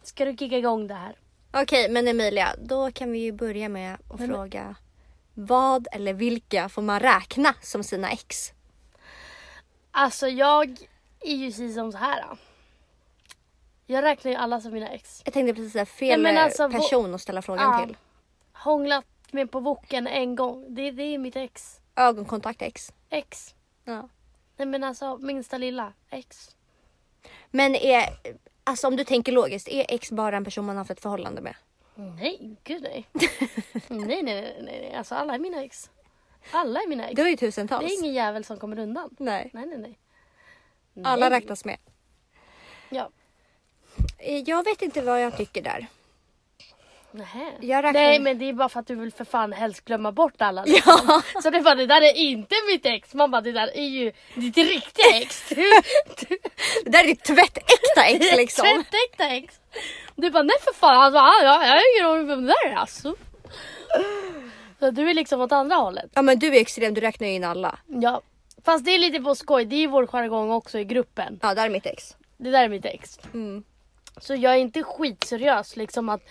[0.03, 1.15] Ska du kicka igång det här?
[1.51, 4.75] Okej men Emilia, då kan vi ju börja med att Men- fråga
[5.33, 8.53] vad eller vilka får man räkna som sina ex?
[9.91, 10.77] Alltså jag
[11.19, 12.21] är ju precis som så här.
[12.29, 12.37] då.
[13.85, 15.21] Jag räknar ju alla som mina ex.
[15.25, 17.85] Jag tänkte precis säga fel Nej, men alltså, person att ställa frågan Ja.
[17.85, 17.97] till.
[18.53, 20.65] Hånglat med på boken en gång.
[20.75, 21.79] Det, det är mitt ex.
[21.95, 22.93] Ögonkontakt ex.
[23.09, 23.55] Ex.
[23.83, 24.09] Ja.
[24.57, 25.93] Nej men alltså minsta lilla.
[26.09, 26.55] Ex.
[27.51, 28.03] Men är,
[28.63, 31.55] alltså om du tänker logiskt, är ex bara en person man haft ett förhållande med?
[31.95, 33.05] Nej, gud nej,
[33.87, 34.93] nej, nej, nej, nej.
[34.95, 35.89] Alltså alla är mina ex.
[36.51, 37.15] Alla är mina ex.
[37.15, 37.87] Det var ju tusentals.
[37.87, 39.09] Det är ingen jävel som kommer undan.
[39.19, 39.97] Nej, Nej, nej, nej.
[41.05, 41.39] alla Nej.
[41.39, 41.77] räknas med.
[42.89, 43.09] Ja.
[44.17, 45.87] Eh, Jag vet inte vad jag tycker där.
[47.11, 47.51] Nähä.
[47.61, 50.11] Jag räknar- Nej men det är bara för att du vill för fan helst glömma
[50.11, 50.63] bort alla.
[50.65, 51.21] Liksom.
[51.43, 53.13] Så det bara det där är inte mitt ex.
[53.13, 55.49] Man bara det där är ju ditt riktiga ex.
[55.55, 55.55] Du,
[56.29, 56.37] du,
[56.83, 58.65] Det där är ditt tvättäkta ex liksom.
[58.65, 59.59] Tvättäkta ex.
[60.15, 62.75] Du bara nej för fan alltså, jag, jag har ingen aning vem det där är
[62.75, 63.15] alltså.
[64.79, 66.11] Så du är liksom åt andra hållet.
[66.13, 67.79] Ja men du är extrem, du räknar ju in alla.
[67.87, 68.21] Ja.
[68.63, 71.39] Fast det är lite på skoj, det är vår jargong också i gruppen.
[71.41, 72.15] Ja, där är mitt ex.
[72.37, 73.19] Det där är mitt ex.
[73.33, 73.63] Mm.
[74.17, 76.21] Så jag är inte skitseriös liksom att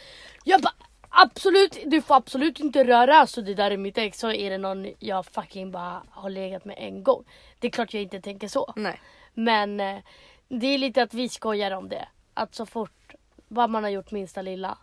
[0.45, 0.75] jag bara
[1.09, 4.19] absolut, du får absolut inte röra så det där är mitt ex.
[4.19, 7.25] Så är det någon jag fucking bara har legat med en gång.
[7.59, 8.73] Det är klart jag inte tänker så.
[8.77, 9.01] Nej.
[9.35, 9.99] Men eh,
[10.49, 12.09] det är lite att vi skojar om det.
[12.35, 13.15] Att så fort
[13.49, 14.79] vad man har gjort minsta lilla.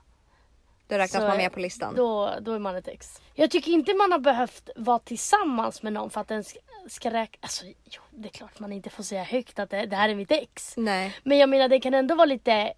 [0.87, 1.95] Då räknas så man med på listan.
[1.95, 3.21] Då, då är man ett ex.
[3.33, 7.11] Jag tycker inte man har behövt vara tillsammans med någon för att den ska, ska
[7.11, 7.37] räkna.
[7.41, 10.15] Alltså jo, det är klart man inte får säga högt att det, det här är
[10.15, 10.73] mitt ex.
[10.77, 11.15] Nej.
[11.23, 12.73] Men jag menar det kan ändå vara lite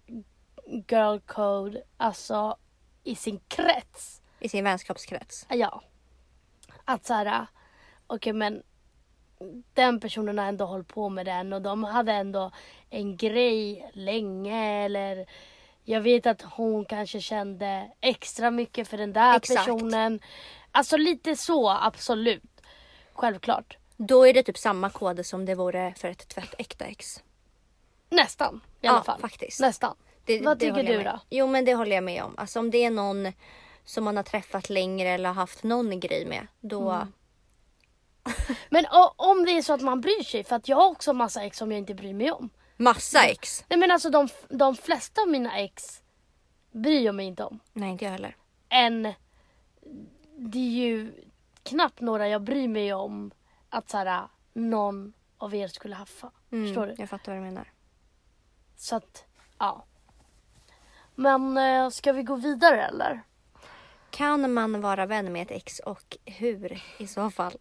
[0.90, 2.56] girl code, alltså
[3.04, 4.22] i sin krets.
[4.40, 5.46] I sin vänskapskrets.
[5.50, 5.82] Ja.
[6.84, 7.46] Att såhär,
[8.06, 8.62] okej men
[9.74, 12.50] den personen har ändå hållit på med den och de hade ändå
[12.90, 15.26] en grej länge eller
[15.88, 19.58] jag vet att hon kanske kände extra mycket för den där Exakt.
[19.58, 20.20] personen.
[20.72, 22.62] Alltså lite så, absolut.
[23.12, 23.76] Självklart.
[23.96, 27.22] Då är det typ samma kod som det vore för ett tvättäkta ex.
[28.10, 29.20] Nästan i alla Ja, fall.
[29.20, 29.60] faktiskt.
[29.60, 29.96] Nästan.
[30.24, 31.20] Det, Vad det tycker du då?
[31.30, 32.34] Jo men det håller jag med om.
[32.38, 33.32] Alltså om det är någon
[33.84, 36.46] som man har träffat längre eller haft någon grej med.
[36.60, 36.90] Då...
[36.90, 37.12] Mm.
[38.70, 41.42] Men om det är så att man bryr sig, för att jag har också massa
[41.42, 42.50] ex som jag inte bryr mig om.
[42.80, 43.64] Massa ex.
[43.68, 46.02] Nej men alltså de, de flesta av mina ex
[46.70, 47.60] bryr jag mig inte om.
[47.72, 48.36] Nej inte jag heller.
[48.68, 49.02] Än
[50.36, 51.12] det är ju
[51.62, 53.30] knappt några jag bryr mig om
[53.68, 56.30] att såhär, någon av er skulle haffa.
[56.50, 56.92] Förstår du?
[56.92, 57.72] Mm, Jag fattar vad du menar.
[58.76, 59.24] Så att,
[59.58, 59.84] ja.
[61.14, 63.22] Men eh, ska vi gå vidare eller?
[64.10, 67.56] Kan man vara vän med ett ex och hur i så fall?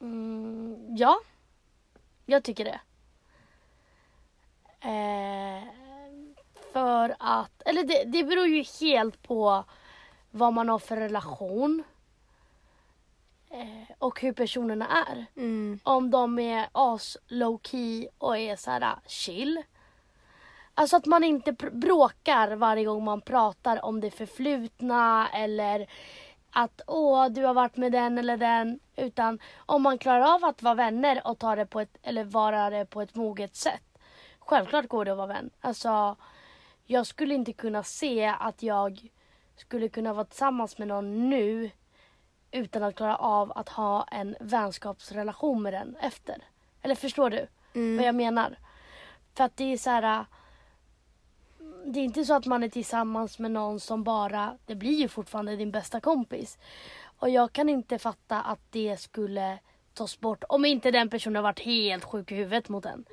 [0.00, 1.20] Mm, ja,
[2.26, 2.80] jag tycker det.
[4.82, 5.62] Eh,
[6.72, 9.64] för att, eller det, det beror ju helt på
[10.30, 11.82] vad man har för relation.
[13.50, 15.26] Eh, och hur personerna är.
[15.36, 15.80] Mm.
[15.82, 19.62] Om de är as low key och är så här chill.
[20.74, 25.86] Alltså att man inte bråkar varje gång man pratar om det förflutna eller
[26.50, 28.80] att åh du har varit med den eller den.
[28.96, 32.70] Utan om man klarar av att vara vänner och ta det på ett, eller vara
[32.70, 33.91] det på ett moget sätt.
[34.46, 35.50] Självklart går det att vara vän.
[35.60, 36.16] Alltså
[36.84, 39.08] jag skulle inte kunna se att jag
[39.56, 41.70] skulle kunna vara tillsammans med någon nu
[42.50, 46.44] utan att klara av att ha en vänskapsrelation med den efter.
[46.82, 48.58] Eller förstår du vad jag menar?
[49.34, 50.26] För att det är så här.
[51.84, 55.08] Det är inte så att man är tillsammans med någon som bara, det blir ju
[55.08, 56.58] fortfarande din bästa kompis.
[57.18, 59.58] Och jag kan inte fatta att det skulle
[59.94, 63.04] tas bort om inte den personen har varit helt sjuk i huvudet mot en.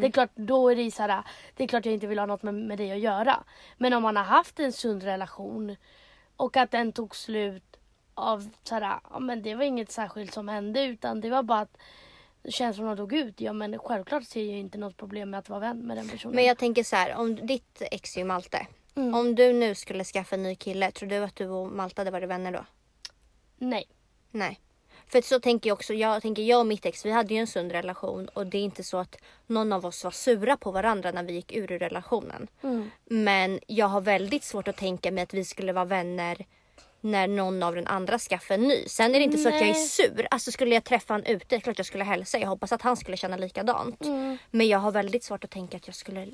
[0.00, 1.22] Det är klart, då är det så här,
[1.56, 3.44] det är klart jag inte vill ha något med, med det att göra.
[3.76, 5.76] Men om man har haft en sund relation
[6.36, 7.76] och att den tog slut
[8.14, 11.60] av så här, ja men det var inget särskilt som hände utan det var bara
[11.60, 11.78] att
[12.48, 13.40] känslorna dog ut.
[13.40, 16.34] Ja men självklart ser jag inte något problem med att vara vän med den personen.
[16.34, 18.66] Men jag tänker så här, om ditt ex är ju Malte.
[18.94, 22.10] Om du nu skulle skaffa en ny kille, tror du att du och Malte hade
[22.10, 22.64] varit vänner då?
[23.58, 23.84] Nej.
[24.30, 24.60] Nej.
[25.08, 27.46] För så tänker jag också, jag tänker jag och mitt ex, vi hade ju en
[27.46, 29.16] sund relation och det är inte så att
[29.46, 32.48] någon av oss var sura på varandra när vi gick ur relationen.
[33.04, 36.46] Men jag har väldigt svårt att tänka mig att vi skulle vara vänner
[37.00, 38.84] när någon av den andra skaffar en ny.
[38.86, 39.86] Sen är det inte så att jag är Nej.
[39.86, 40.28] sur.
[40.30, 42.38] Alltså skulle jag träffa han ute, det är klart jag skulle hälsa.
[42.38, 44.00] Jag hoppas att han skulle känna likadant.
[44.50, 46.26] Men jag har väldigt svårt att tänka att jag skulle,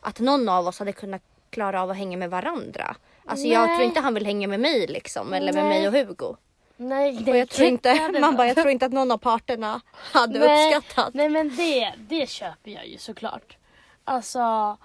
[0.00, 2.96] att någon av oss hade kunnat klara av att hänga med varandra.
[3.24, 3.76] Alltså jag Nej.
[3.76, 5.88] tror inte han vill hänga med mig liksom, eller med Nej.
[5.88, 6.36] mig och Hugo.
[6.76, 9.80] Nej, det Och jag tror, inte, man bara, jag tror inte att någon av parterna
[9.92, 11.14] hade nej, uppskattat.
[11.14, 13.56] Nej men det, det köper jag ju såklart.
[14.04, 14.76] Alltså,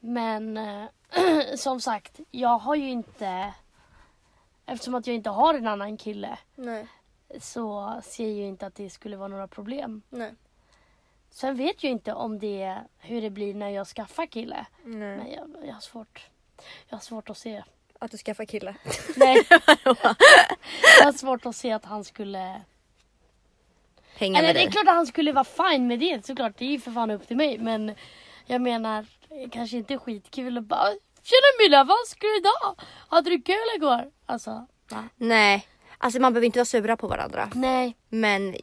[0.00, 0.84] men eh,
[1.56, 3.54] som sagt, jag har ju inte,
[4.66, 6.86] eftersom att jag inte har en annan kille Nej.
[7.40, 10.02] så ser jag ju inte att det skulle vara några problem.
[10.08, 10.34] Nej.
[11.30, 14.66] Sen vet jag inte om det, hur det blir när jag skaffar kille.
[14.84, 15.16] Nej.
[15.16, 16.28] Men jag, jag har svårt.
[16.88, 17.62] Jag har svårt att se.
[17.98, 18.74] Att du skaffar kille.
[19.16, 19.46] Nej.
[20.98, 22.60] jag har svårt att se att han skulle
[24.14, 24.72] Hänga Eller med det är dig.
[24.72, 26.52] klart att han skulle vara fine med det såklart.
[26.58, 27.58] Det är ju för fan upp till mig.
[27.58, 27.94] Men
[28.46, 29.06] jag menar,
[29.52, 30.88] kanske inte skitkul att bara
[31.22, 32.80] Tjena Milla, vad ska du idag?
[33.08, 34.10] Hade du kul igår?
[34.26, 35.08] Alltså, va?
[35.16, 35.68] Nej.
[35.98, 37.50] Alltså man behöver inte vara sura på varandra.
[37.54, 37.96] Nej.
[38.08, 38.56] Men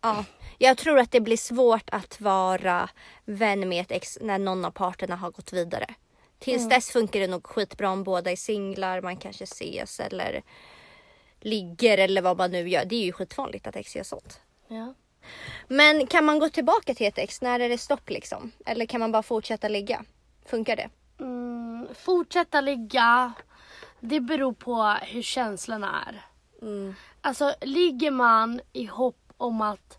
[0.00, 0.24] ja.
[0.58, 2.88] Jag tror att det blir svårt att vara
[3.24, 5.86] vän med ett ex när någon av parterna har gått vidare.
[6.42, 10.42] Tills dess funkar det nog skitbra om båda är singlar, man kanske ses eller
[11.40, 12.84] ligger eller vad man nu gör.
[12.84, 14.40] Det är ju skitvanligt att ex gör sånt.
[14.68, 14.94] Ja.
[15.68, 17.42] Men kan man gå tillbaka till ett ex?
[17.42, 18.52] När är det stopp liksom?
[18.66, 20.04] Eller kan man bara fortsätta ligga?
[20.46, 20.90] Funkar det?
[21.20, 23.32] Mm, fortsätta ligga.
[24.00, 26.26] Det beror på hur känslorna är.
[26.62, 26.94] Mm.
[27.20, 29.98] Alltså ligger man i hopp om att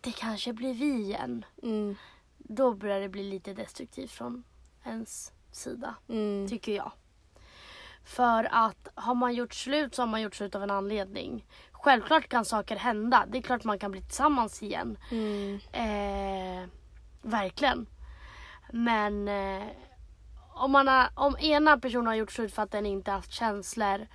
[0.00, 1.44] det kanske blir vi igen.
[1.62, 1.96] Mm.
[2.38, 4.44] Då börjar det bli lite destruktivt från
[4.84, 5.94] ens sida.
[6.08, 6.48] Mm.
[6.48, 6.92] Tycker jag.
[8.04, 11.44] För att har man gjort slut så har man gjort slut av en anledning.
[11.72, 13.26] Självklart kan saker hända.
[13.28, 14.98] Det är klart man kan bli tillsammans igen.
[15.10, 15.60] Mm.
[15.72, 16.68] Eh,
[17.22, 17.86] verkligen.
[18.72, 19.66] Men eh,
[20.54, 24.06] om, man har, om ena personen har gjort slut för att den inte haft känslor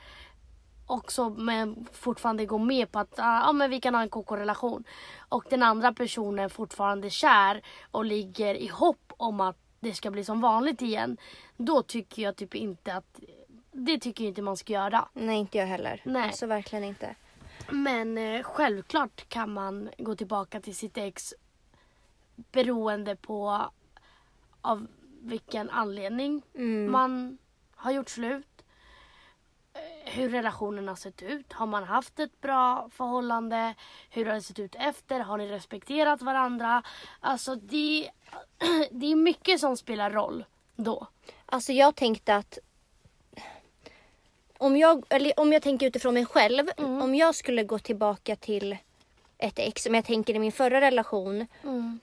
[0.87, 4.83] och så men fortfarande går med på att ah, men vi kan ha en KK-relation
[5.29, 10.11] och den andra personen fortfarande är kär och ligger i hopp om att det ska
[10.11, 11.17] bli som vanligt igen.
[11.57, 13.19] Då tycker jag typ inte att
[13.71, 15.07] det tycker jag inte man ska göra.
[15.13, 16.01] Nej inte jag heller.
[16.05, 16.23] Nej.
[16.27, 17.15] Alltså verkligen inte.
[17.69, 21.33] Men eh, självklart kan man gå tillbaka till sitt ex
[22.35, 23.69] beroende på
[24.61, 24.87] av
[25.21, 26.91] vilken anledning Mm.
[26.91, 27.37] man
[27.75, 28.47] har gjort slut.
[29.73, 31.53] eh, Hur relationen har sett ut.
[31.53, 33.75] Har man haft ett bra förhållande?
[34.09, 35.19] Hur har det sett ut efter?
[35.19, 36.83] Har ni respekterat varandra?
[37.19, 38.09] Alltså det,
[38.91, 41.07] det är mycket som spelar roll då.
[41.45, 42.59] Alltså jag tänkte att
[44.57, 46.67] om jag, eller om jag tänker utifrån mig själv.
[46.77, 48.77] Om jag skulle gå tillbaka till
[49.37, 51.47] ett ex, om jag tänker i min förra relation.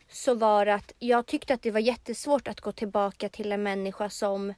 [0.08, 3.62] Så var det att jag tyckte att det var jättesvårt att gå tillbaka till en
[3.62, 4.54] människa som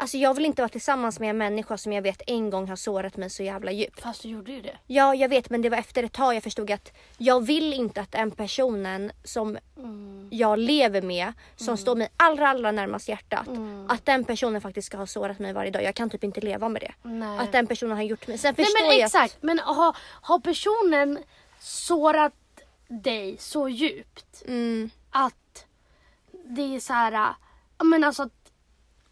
[0.00, 2.76] Alltså jag vill inte vara tillsammans med en människa som jag vet en gång har
[2.76, 4.00] sårat mig så jävla djupt.
[4.00, 4.78] Fast du gjorde ju det.
[4.86, 8.00] Ja, jag vet men det var efter ett tag jag förstod att jag vill inte
[8.00, 9.58] att den personen som
[10.30, 13.48] jag lever med, som står mig allra, allra närmast hjärtat,
[13.88, 15.82] att den personen faktiskt ska ha sårat mig varje dag.
[15.82, 17.08] Jag kan typ inte leva med det.
[17.08, 17.38] Nej.
[17.38, 18.38] Att den personen har gjort mig.
[18.38, 21.18] Sen Nej förstår men jag exakt, men har, har personen
[21.60, 22.32] sårat
[22.88, 25.64] dig så djupt Att, mm, att
[26.44, 27.34] det är så här,
[27.84, 28.39] men alltså att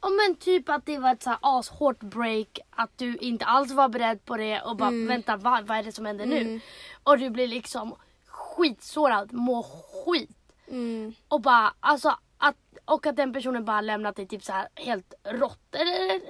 [0.01, 3.73] Ja men typ att det var ett så här ashårt break, att du inte alls
[3.73, 6.61] var beredd på det och bara vänta vad, vad är det som händer nu?
[7.03, 7.95] Och du blir liksom
[8.27, 9.63] skitsårad, mår
[10.05, 10.31] skit.
[10.69, 14.69] mm, Och bara alltså att, och att den personen bara lämnat dig typ så här
[14.75, 15.75] helt rått.
[15.75, 16.21] Eller,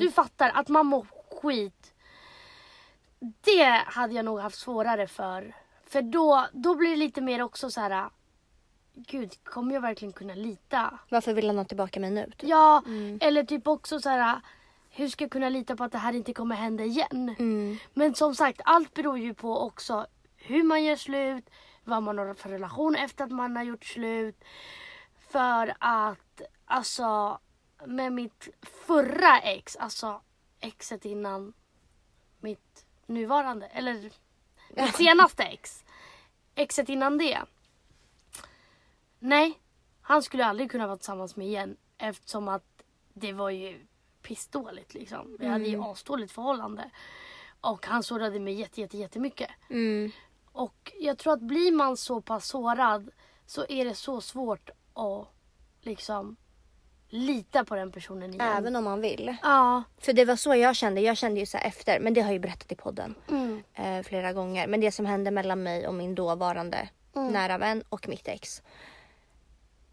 [0.00, 1.06] Du fattar, att man mår
[1.42, 1.92] skit.
[3.40, 5.54] Det hade jag nog haft svårare för.
[5.86, 8.08] För då, då blir det lite mer också så här.
[8.98, 10.98] Gud, kommer jag verkligen kunna lita?
[11.08, 12.24] varför vill han ha tillbaka mig nu?
[12.24, 12.48] Typ?
[12.48, 12.82] Ja,
[13.20, 14.40] eller typ också så här.
[14.90, 17.34] Hur ska jag kunna lita på att det här inte kommer hända igen?
[17.38, 20.06] Mm, Men som sagt, allt beror ju på också
[20.36, 21.50] hur man gör slut,
[21.84, 24.44] vad man har för relation efter att man har gjort slut.
[25.30, 27.38] För att alltså
[27.86, 28.48] med mitt
[28.86, 30.20] förra ex, alltså
[30.60, 31.52] exet innan
[32.40, 34.10] mitt nuvarande, eller
[34.68, 35.84] mitt senaste ex.
[36.54, 37.38] Exet innan det.
[39.18, 39.58] Nej,
[40.02, 42.82] han skulle aldrig kunna vara tillsammans med igen eftersom att
[43.14, 43.86] det var ju
[44.22, 45.36] pissdåligt liksom.
[45.40, 46.90] Vi hade ju asdåligt förhållande.
[47.60, 49.50] Och han sårade mig jätte, jätte, jättemycket.
[49.70, 50.10] mm,
[50.52, 53.10] Och jag tror att blir man så pass sårad
[53.46, 55.28] så är det så svårt att
[55.80, 56.36] liksom
[57.08, 58.46] lita på den personen igen.
[58.56, 59.36] Även om man vill.
[59.42, 59.82] Ja.
[59.98, 61.00] För det var så jag kände.
[61.00, 63.62] Jag kände ju så efter, men det har jag ju berättat i podden Mm.
[63.74, 64.66] eh, flera gånger.
[64.66, 68.62] Men det som hände mellan mig och min dåvarande nära vän och mitt ex.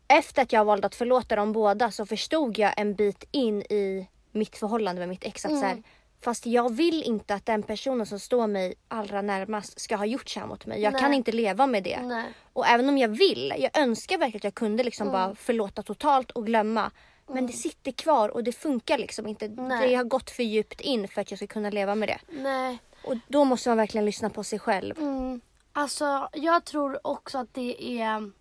[0.08, 4.08] Efter att jag valde att förlåta dem båda så förstod jag en bit in i
[4.32, 5.84] mitt förhållande med mitt ex att så här,
[6.22, 10.30] fast jag vill inte att den personen som står mig allra närmast ska ha gjort
[10.30, 10.82] så här mot mig.
[10.82, 11.18] Jag kan Nej.
[11.18, 12.02] inte leva med det.
[12.02, 12.34] Nej.
[12.54, 16.32] Och även om jag vill, jag önskar verkligen att jag kunde liksom bara förlåta totalt
[16.32, 16.92] och glömma.
[17.28, 19.48] Men det sitter kvar och det funkar liksom inte.
[19.48, 19.90] Nej.
[19.90, 22.20] Det har gått för djupt in för att jag ska kunna leva med det.
[22.30, 22.78] Nej.
[23.04, 24.98] Och då måste man verkligen lyssna på sig själv.
[24.98, 25.42] Mm.
[25.74, 28.32] Alltså jag tror också att det är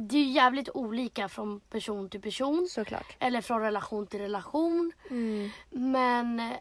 [0.00, 2.68] det är jävligt olika från person till person.
[2.70, 3.16] Såklart.
[3.18, 4.92] Eller från relation till relation.
[5.10, 5.50] Mm.
[5.70, 6.54] Men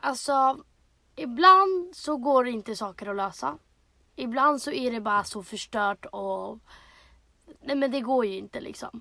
[0.00, 0.64] alltså
[1.16, 3.58] ibland så går det inte saker att lösa.
[4.16, 6.58] Ibland så är det bara så förstört och
[7.60, 9.00] nej men det går ju inte liksom.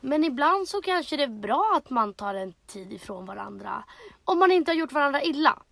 [0.00, 3.84] Men ibland så kanske det är bra att man tar en tid ifrån varandra.
[4.24, 5.62] Om man inte har gjort varandra illa.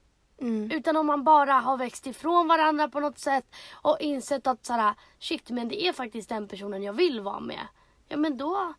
[0.41, 0.71] Mm.
[0.71, 4.95] Utan om man bara har växt ifrån varandra på något sätt och insett att såhär,
[5.19, 7.67] shit men det är faktiskt den personen jag vill vara med.
[8.09, 8.75] Ja men då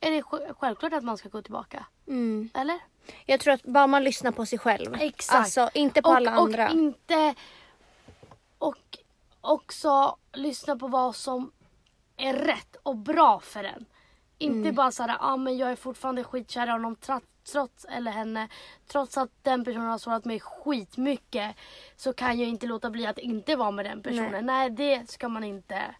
[0.00, 1.86] är det sj- självklart att man ska gå tillbaka.
[2.06, 2.50] Mm.
[2.54, 2.78] Eller?
[3.26, 4.94] Jag tror att bara man lyssnar på sig själv.
[5.00, 5.38] Exakt.
[5.38, 6.66] Alltså inte på och, alla andra.
[6.66, 7.34] Och inte...
[8.58, 8.98] Och
[9.40, 11.50] också lyssna på vad som
[12.16, 13.84] är rätt och bra för en.
[14.38, 16.96] Inte bara såhär, ja ah, men jag är fortfarande skitkär i honom
[17.44, 18.48] trots, eller henne.
[18.86, 21.56] Trots att den personen har sårat mig skitmycket.
[21.96, 24.46] Så kan jag inte låta bli att inte vara med den personen.
[24.46, 25.94] Nej, det ska man inte.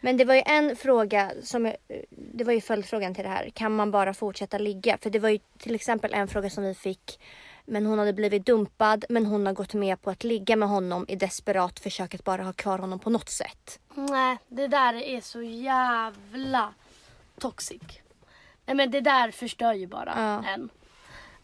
[0.00, 1.76] Men det var ju en fråga som jag,
[2.08, 3.50] det var ju följdfrågan till det här.
[3.50, 4.98] Kan man bara fortsätta ligga?
[4.98, 7.20] För det var ju till exempel en fråga som vi fick.
[7.64, 11.04] Men hon hade blivit dumpad men hon har gått med på att ligga med honom
[11.08, 13.80] i desperat försök att bara ha kvar honom på något sätt.
[13.94, 16.74] Nej, det där är så jävla
[17.38, 17.82] toxic.
[18.70, 20.48] Nej men det där förstör ju bara Ja.
[20.50, 20.70] en.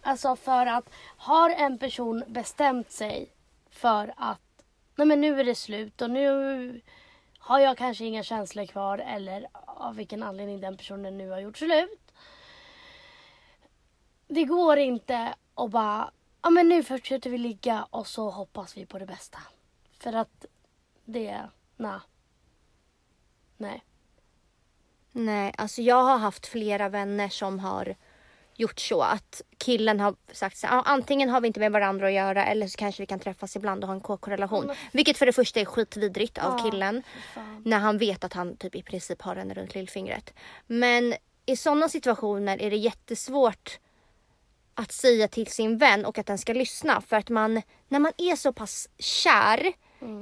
[0.02, 3.32] Alltså för att har en person bestämt sig
[3.70, 4.62] för att
[4.96, 6.80] nej men nu är det slut och nu
[7.38, 11.58] har jag kanske inga känslor kvar eller av vilken anledning den personen nu har gjort
[11.58, 12.12] slut.
[14.28, 16.10] Det går inte att bara,
[16.42, 19.38] ja men nu fortsätter vi ligga och så hoppas vi på det bästa.
[19.98, 20.46] För att
[21.04, 21.40] det,
[21.76, 22.00] nej.
[23.56, 23.84] Nej.
[25.18, 27.96] Nej, alltså jag har haft flera vänner som har
[28.54, 32.06] gjort så att killen har sagt så här, "Ja, antingen har vi inte med varandra
[32.06, 34.70] att göra eller så kanske vi kan träffas ibland och ha en KK-relation.
[34.92, 37.02] Vilket för det första är skitvidrigt av Ja, killen.
[37.64, 40.32] När han vet att han typ i princip har henne runt lillfingret.
[40.66, 41.14] Men
[41.46, 43.78] i sådana situationer är det jättesvårt
[44.74, 47.00] att säga till sin vän och att den ska lyssna.
[47.00, 49.72] För att man, när man är så pass kär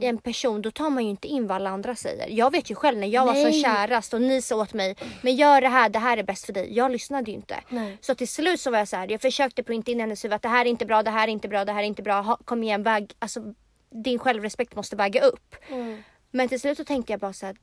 [0.01, 2.29] i en person då tar man ju inte in vad alla andra säger.
[2.29, 3.53] Jag vet ju själv när jag var Nej.
[3.53, 6.47] som kärast och ni sa åt mig men gör det här, det här är bäst
[6.47, 6.77] för dig.
[6.77, 7.61] Jag lyssnade ju inte.
[7.69, 7.99] Nej.
[8.01, 10.43] Så till slut så var jag så här, jag försökte printa in hennes huvud att
[10.43, 12.21] det här är inte bra, det här är inte bra, det här är inte bra.
[12.21, 13.55] Ha, kom igen, väg, alltså
[13.91, 15.57] din självrespekt måste väga upp.
[15.69, 16.03] Mm.
[16.31, 17.57] Men till slut så tänkte jag bara så här,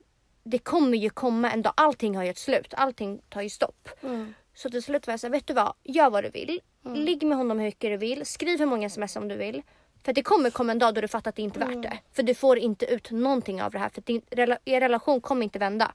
[0.44, 3.88] det kommer ju komma en dag, allting har ju ett slut, allting tar ju stopp.
[4.02, 4.34] Mm.
[4.54, 6.60] Så till slut var jag så här, vet du vad, gör vad du vill.
[6.84, 9.62] Ligg med honom hur mycket du vill, skriv hur många sms som du vill.
[10.04, 11.98] För det kommer komma en dag då du fattar att det inte är värt det.
[12.12, 14.22] För du får inte ut någonting av det här för din,
[14.64, 15.92] er relation kommer inte vända.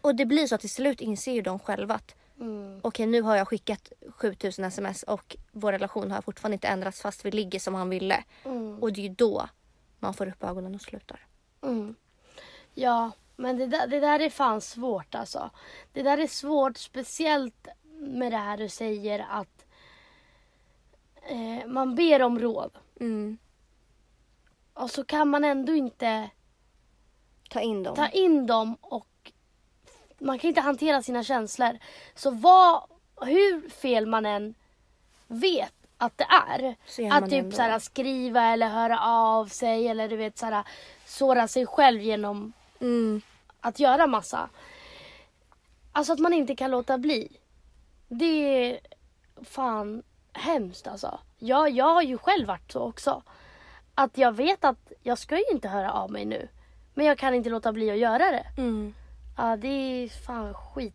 [0.00, 2.80] Och det blir så att till slut inser ju de själva att Mm.
[2.82, 7.24] okej nu har jag skickat 7000 sms och vår relation har fortfarande inte ändrats fast
[7.24, 8.24] vi ligger som han ville.
[8.44, 8.82] Mm.
[8.82, 9.48] Och det är ju då
[9.98, 11.26] man får upp ögonen och slutar.
[11.62, 11.94] Mm.
[12.74, 15.50] Ja, men det där, det där är fan svårt alltså.
[15.92, 17.68] Det där är svårt speciellt
[18.00, 19.64] med det här du säger att
[21.22, 22.70] eh, man ber om råd.
[23.00, 23.38] Mm.
[24.74, 26.30] Och så kan man ändå inte
[27.50, 27.96] Ta in dem.
[27.96, 29.32] ta in dem och
[30.18, 31.78] man kan inte hantera sina känslor.
[32.14, 32.82] Så vad,
[33.20, 34.54] hur fel man än
[35.26, 36.76] vet att det är.
[37.12, 37.56] Att typ ändå.
[37.56, 40.64] såhär, skriva eller höra av sig eller du vet såhär,
[41.06, 43.20] såra sig själv genom Mm.
[43.60, 44.48] att göra massa.
[45.92, 47.36] Alltså att man inte kan låta bli.
[48.08, 48.80] Det är
[49.44, 51.18] fan hemskt alltså.
[51.38, 53.22] Jag, jag har ju själv varit så också.
[53.94, 56.48] Att jag vet att jag ska ju inte höra av mig nu.
[56.94, 58.46] Men jag kan inte låta bli att göra det.
[58.58, 58.94] Mm.
[59.36, 60.94] Ja det är fan skit.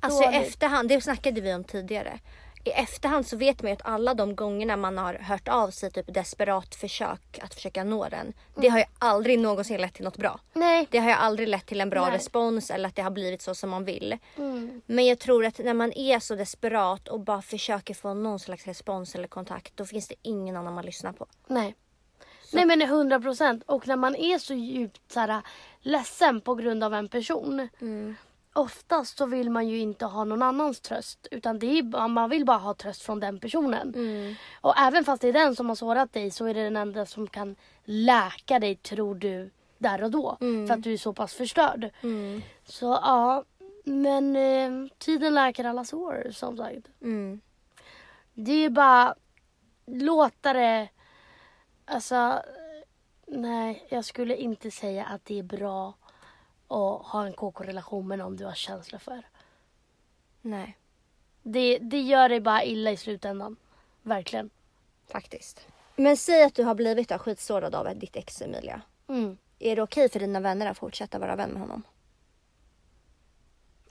[0.00, 2.18] Alltså i efterhand, det snackade vi om tidigare.
[2.66, 5.90] I efterhand så vet man ju att alla de gångerna man har hört av sig
[5.90, 8.32] typ desperat försök att försöka nå den.
[8.54, 10.40] Det har ju aldrig någonsin lett till något bra.
[10.52, 10.86] Nej.
[10.90, 12.14] Det har ju aldrig lett till en bra Nej.
[12.14, 14.18] respons eller att det har blivit så som man vill.
[14.36, 14.82] Mm.
[14.86, 18.66] Men jag tror att när man är så desperat och bara försöker få någon slags
[18.66, 21.26] respons eller kontakt då finns det ingen annan man lyssnar på.
[21.46, 21.74] Nej.
[22.52, 23.62] Nej men det är 100 procent.
[23.66, 25.42] Och när man är så djupt så här,
[25.80, 27.68] ledsen på grund av en person.
[28.56, 31.26] Oftast så vill man ju inte ha någon annans tröst.
[31.30, 33.94] Utan det är, man vill bara ha tröst från den personen.
[34.60, 37.06] Och även fast det är den som har sårat dig så är det den enda
[37.06, 40.36] som kan läka dig tror du där och då.
[40.66, 41.90] För att du är så pass förstörd.
[42.64, 43.44] Så ja.
[43.84, 46.88] Men eh, tiden läker alla sår som sagt.
[47.02, 47.40] Mm.
[48.34, 49.14] Det är bara
[49.86, 50.88] låta det...
[51.84, 52.42] Alltså,
[53.26, 55.94] nej, jag skulle inte säga att det är bra
[56.68, 59.22] att ha en KK-relation med någon du har känslor för.
[60.42, 60.78] Nej,
[61.42, 63.56] Det, det gör dig bara illa i slutändan.
[64.02, 64.50] Verkligen.
[65.12, 65.66] faktiskt.
[65.96, 68.80] Men säg att du har blivit då skitsårad av ditt ex Emilia.
[69.08, 69.38] Mm.
[69.58, 71.82] Är det okej för dina vänner att fortsätta vara vän med honom?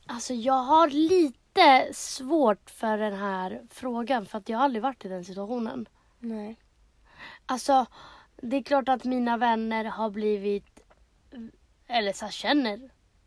[0.06, 5.06] Alltså jag har lite svårt för den här frågan för att jag har aldrig varit
[5.06, 5.86] i den situationen.
[6.20, 6.56] Nej.
[7.46, 7.86] Alltså,
[8.36, 10.80] det är klart att mina vänner har blivit,
[11.88, 12.80] eller så här, känner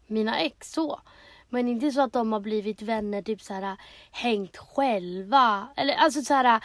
[0.07, 1.01] mina ex så.
[1.49, 3.77] Men inte så att de har blivit vänner, typ så här
[4.11, 5.69] hängt själva.
[5.77, 6.65] Eller alltså så här,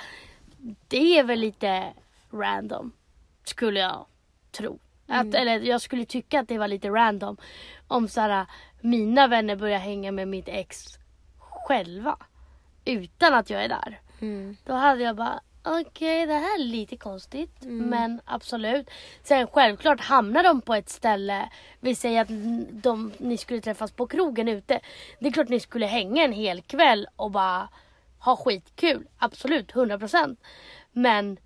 [0.88, 1.93] det är väl lite
[2.32, 2.91] random.
[3.43, 4.05] Skulle jag
[4.51, 4.80] tro.
[5.07, 7.38] Att, eller jag skulle tycka att det var lite random.
[7.88, 8.45] Om så här,
[8.82, 10.86] mina vänner börjar hänga med mitt ex
[11.39, 12.17] själva.
[12.86, 14.01] Utan att jag är där.
[14.22, 14.57] Mm.
[14.65, 17.64] Då hade jag bara, okej det här är lite konstigt.
[17.64, 17.89] Mm.
[17.89, 18.89] Men absolut.
[19.24, 21.49] Sen självklart hamnar de på ett ställe.
[21.80, 22.28] Vi säger att
[22.84, 24.80] de, ni skulle träffas på krogen ute.
[25.20, 27.70] Det är klart ni skulle hänga en hel kväll och bara
[28.20, 29.07] ha skitkul.
[29.18, 30.38] Absolut, 100%.
[30.91, 31.38] Men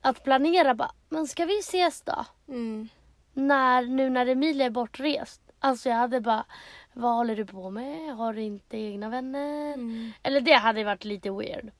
[0.00, 2.24] att planera bara, men ska vi ses då?
[2.48, 2.88] Mm.
[3.32, 5.40] när, nu när Emilia är bortrest.
[5.58, 6.44] Alltså jag hade bara,
[6.92, 8.16] vad håller du på med?
[8.16, 9.76] Har du inte egna vänner?
[10.22, 11.70] Eller det hade varit lite weird.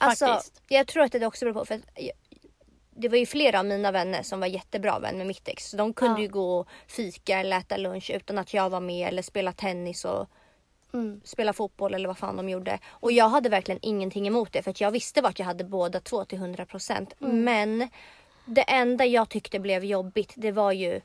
[0.00, 0.62] Alltså, Faktiskt.
[0.68, 1.80] jag tror att det också beror på för
[2.96, 5.70] det var ju flera av mina vänner som var jättebra vän med mitt ex.
[5.70, 6.22] Så de kunde Ja.
[6.22, 10.04] ju gå och fika eller äta lunch utan att jag var med eller spela tennis
[10.04, 10.26] och
[10.92, 11.20] Mm.
[11.24, 12.78] spela fotboll eller vad fan de gjorde.
[12.88, 16.24] Och jag hade verkligen ingenting emot det för jag visste vart jag hade båda två
[16.24, 17.14] till 100%.
[17.18, 17.88] Men
[18.44, 21.00] det enda jag tyckte blev jobbigt det var ju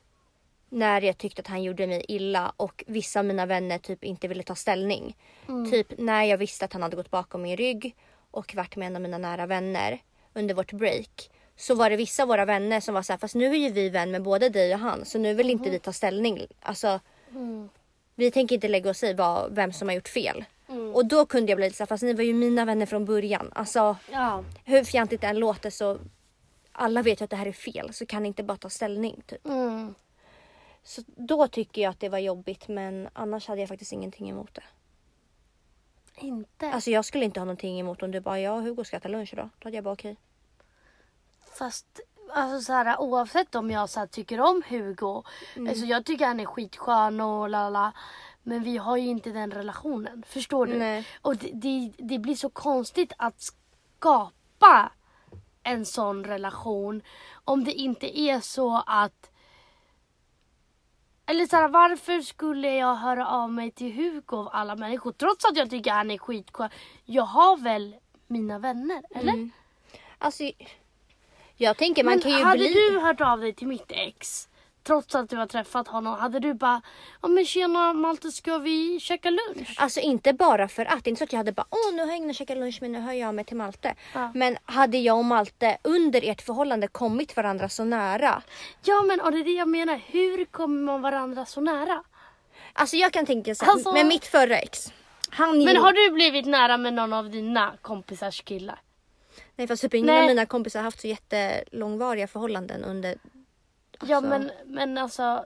[0.69, 4.27] när jag tyckte att han gjorde mig illa och vissa av mina vänner typ inte
[4.27, 5.17] ville ta ställning.
[5.71, 7.95] Typ när jag visste att han hade gått bakom min rygg
[8.36, 10.01] och varit med en av mina nära vänner
[10.33, 11.29] under vårt break.
[11.55, 13.69] Så var det vissa av våra vänner som var så här, fast nu är ju
[13.69, 16.47] vi vän med både dig och han så nu vill inte vi ta ställning.
[16.59, 16.99] Alltså,
[18.15, 20.45] vi tänker inte lägga oss i vad, vem som har gjort fel.
[20.93, 23.05] Och då kunde jag bli lite så här, fast ni var ju mina vänner från
[23.05, 23.51] början.
[23.55, 24.43] Alltså Ja.
[24.65, 25.97] hur fjantigt det än låter så
[26.71, 29.21] alla vet ju att det här är fel så kan ni inte bara ta ställning.
[29.27, 29.45] Typ.
[29.45, 29.95] Mm.
[30.83, 34.53] Så då tycker jag att det var jobbigt men annars hade jag faktiskt ingenting emot
[34.53, 34.63] det.
[36.18, 36.72] Inte.
[36.72, 39.34] Alltså jag skulle inte ha någonting emot om du bara ja Hugo ska äta lunch
[39.34, 39.49] idag.
[39.59, 40.18] Då hade jag bara okej.
[41.57, 42.01] Fast
[42.34, 45.24] alltså så här, oavsett om jag så här, tycker om Hugo.
[45.70, 47.93] Alltså jag tycker han är skitskön och lalala.
[48.43, 50.24] Men vi har ju inte den relationen.
[50.28, 50.78] Förstår du?
[50.78, 51.07] Nej.
[51.22, 54.91] Och det, det, det blir så konstigt att skapa
[55.63, 57.01] en sån relation.
[57.43, 59.32] Om det inte är så att
[61.26, 65.11] eller så här, varför skulle jag höra av mig till Hugo av alla människor?
[65.11, 66.69] Trots att jag tycker han är skitskön.
[67.05, 67.95] Jag har väl
[68.28, 69.49] mina vänner, eller?
[70.17, 70.43] Alltså
[71.57, 72.73] jag tänker man Men kan ju hade bli...
[72.73, 74.49] du hört av dig till mitt ex,
[74.86, 76.81] trots att du har träffat honom, hade du bara
[77.21, 79.75] ja men tjena Malte ska vi käka lunch?
[79.77, 82.17] Alltså inte bara för att, inte så att jag hade bara åh nu har jag
[82.17, 83.95] inget käkat lunch men nu hör jag mig till Malte.
[84.13, 84.31] Ja.
[84.36, 88.41] Men hade jag och Malte under ert förhållande kommit varandra så nära.
[88.83, 92.03] Ja men och det är det jag menar, hur kommer man varandra så nära?
[92.73, 94.93] Alltså jag kan tänka så här, Alltså- med mitt förra ex.
[95.29, 98.79] Han Men ju- har du blivit nära med någon av dina kompisars killar?
[99.55, 103.15] Nej fast typ ingen av mina kompisar har haft så jättelångvariga förhållanden under...
[104.01, 105.45] Ja Alltså- men, men alltså,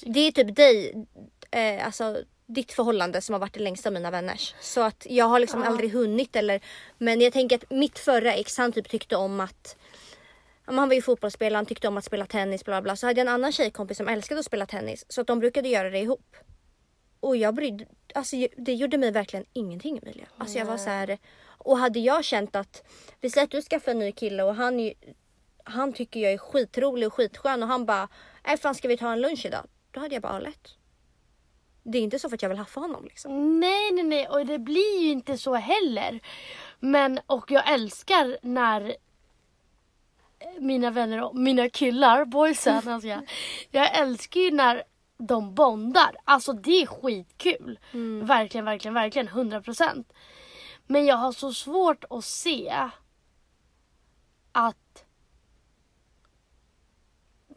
[0.00, 1.06] Det är typ dig,
[1.50, 4.54] eh, alltså ditt förhållande som har varit det längsta av mina vänners.
[4.60, 6.60] Så att jag har liksom aldrig hunnit eller...
[6.98, 9.76] Men jag tänker att mitt förra ex han typ tyckte om att...
[10.66, 12.96] ja, Han var ju fotbollsspelare, han tyckte om att spela tennis bla bla.
[12.96, 15.04] Så hade jag en annan tjejkompis som älskade att spela tennis.
[15.08, 16.36] Så att de brukade göra det ihop.
[17.20, 17.86] Och jag brydde...
[18.14, 20.26] Alltså det gjorde mig verkligen ingenting Emilia.
[20.38, 21.18] Alltså jag var så här...
[21.60, 22.82] Och hade jag känt att...
[23.20, 24.92] Vi säger att du skaffar en ny kille och han
[25.68, 28.08] han tycker jag är skitrolig och skitskön och han bara,
[28.46, 29.66] nej fan ska vi ta en lunch idag?
[29.90, 30.74] Då hade jag bara, lätt.
[31.82, 33.60] Det är inte så för att jag vill haffa honom liksom.
[33.60, 36.20] nej nej nej och det blir ju inte så heller.
[36.80, 38.96] Men och jag älskar när
[40.58, 43.30] mina vänner och mina killar, boysen alltså jag,
[43.70, 44.82] jag älskar ju när
[45.18, 46.16] de bondar.
[46.24, 47.78] Alltså det är skitkul.
[48.22, 49.28] Verkligen, verkligen, verkligen.
[49.28, 50.04] 100%.
[50.86, 52.74] Men jag har så svårt att se
[54.52, 54.76] att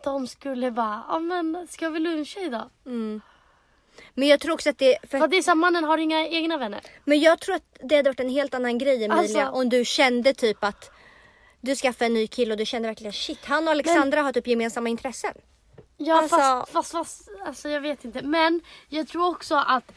[0.03, 2.69] de skulle bara, ja men ska vi luncha idag?
[4.13, 5.97] Men jag tror också att det, för, För att det är så här, mannen har
[5.97, 6.81] inga egna vänner.
[7.05, 9.85] men jag tror att det hade varit en helt annan grej Emilia Alltså- om du
[9.85, 10.91] kände typ att
[11.61, 14.47] du skaffade en ny kille och du kände verkligen shit han och Alexandra har typ
[14.47, 15.33] gemensamma intressen.
[15.97, 18.21] Ja Alltså- fast, fast, fast, alltså jag vet inte.
[18.21, 19.91] Men jag tror också att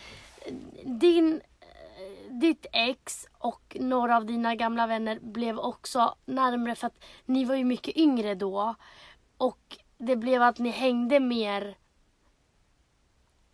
[0.84, 7.04] din, eh, ditt ex och några av dina gamla vänner blev också närmre för att
[7.24, 8.74] ni var ju mycket yngre då.
[9.38, 11.76] Och det blev att ni hängde mer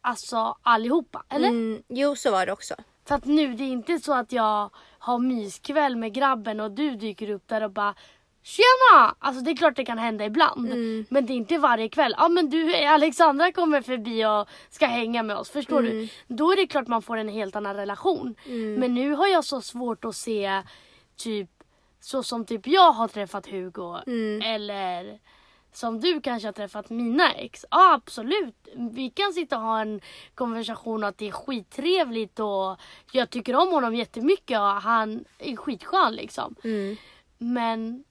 [0.03, 1.49] Alltså allihopa, eller?
[1.49, 2.75] Mm, jo så var det också.
[3.09, 6.97] För att nu, det är inte så att jag har myskväll med grabben och du
[6.97, 7.95] dyker upp där och bara
[8.43, 9.15] Tjena!
[9.19, 10.69] Alltså det är klart det kan hända ibland.
[11.09, 12.15] Men det är inte varje kväll.
[12.19, 15.51] Ja men du, Alexandra kommer förbi och ska hänga med oss.
[15.51, 16.09] Förstår du?
[16.29, 18.35] Då är det klart man får en helt annan relation.
[18.79, 20.63] Men nu har jag så svårt att se
[21.17, 21.51] typ
[22.01, 23.97] så som typ jag har träffat Hugo.
[24.45, 25.19] Eller
[25.73, 27.65] som du kanske har träffat mina ex.
[27.71, 28.69] Ja absolut.
[28.91, 30.01] Vi kan sitta och ha en
[30.35, 32.77] konversation att det är skittrevligt och
[33.13, 36.55] jag tycker om honom jättemycket och han är skitskön liksom.
[37.39, 38.05] Men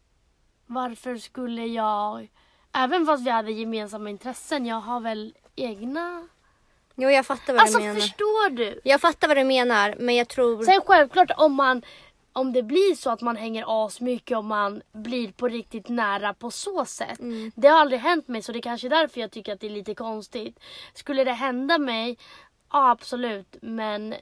[0.65, 2.27] varför skulle jag,
[2.73, 6.27] även fast vi hade gemensamma intressen, jag har väl egna...
[6.95, 7.99] Jo jag fattar vad Alltså du menar.
[7.99, 8.81] förstår du?
[8.83, 10.63] Jag fattar vad du menar men jag tror...
[10.63, 11.81] Sen självklart om man
[12.33, 16.33] om det blir så att man hänger as mycket och man blir på riktigt nära
[16.33, 17.19] på så sätt.
[17.55, 19.67] Det har aldrig hänt mig så det är kanske är därför jag tycker att det
[19.67, 20.59] är lite konstigt.
[20.93, 22.17] Skulle det hända mig,
[22.71, 24.15] ja absolut men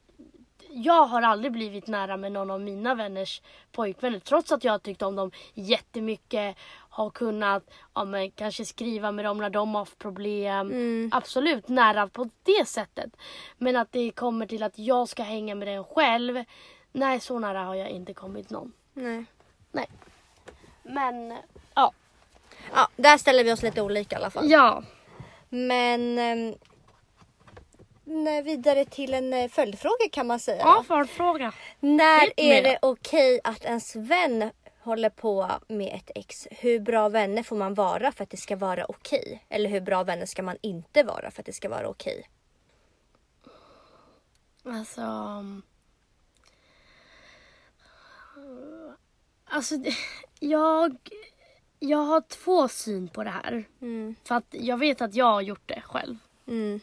[0.69, 3.41] jag har aldrig blivit nära med någon av mina vänners
[3.71, 6.57] pojkvänner trots att jag har tyckt om dem jättemycket.
[6.89, 10.71] Har kunnat ja, men, kanske skriva med dem när de har haft problem.
[11.11, 13.17] Absolut nära på det sättet.
[13.57, 16.43] Men att det kommer till att jag ska hänga med den själv.
[16.97, 18.73] Nej så nära har jag inte kommit någon.
[18.93, 19.25] Nej.
[19.71, 19.89] Nej.
[20.83, 21.37] Men
[21.75, 21.93] ja.
[22.73, 24.49] Ja, där ställer vi oss lite olika i alla fall.
[24.49, 24.83] Ja.
[25.49, 26.15] Men
[28.03, 30.61] nej, vidare till en eh, följdfråga kan man säga.
[30.61, 31.53] Ja, följdfråga.
[31.79, 36.47] När är det okej att ens vän håller på med ett ex?
[36.51, 39.45] Hur bra vänner får man vara för att det ska vara okej?
[39.49, 42.29] Eller hur bra vänner ska man inte vara för att det ska vara okej?
[44.65, 45.01] Alltså...
[49.49, 49.75] Alltså,
[50.39, 50.97] jag,
[51.79, 53.65] jag har två syn på det här.
[53.81, 54.15] Mm.
[54.23, 56.17] För att jag vet att jag har gjort det själv.
[56.47, 56.79] Mm.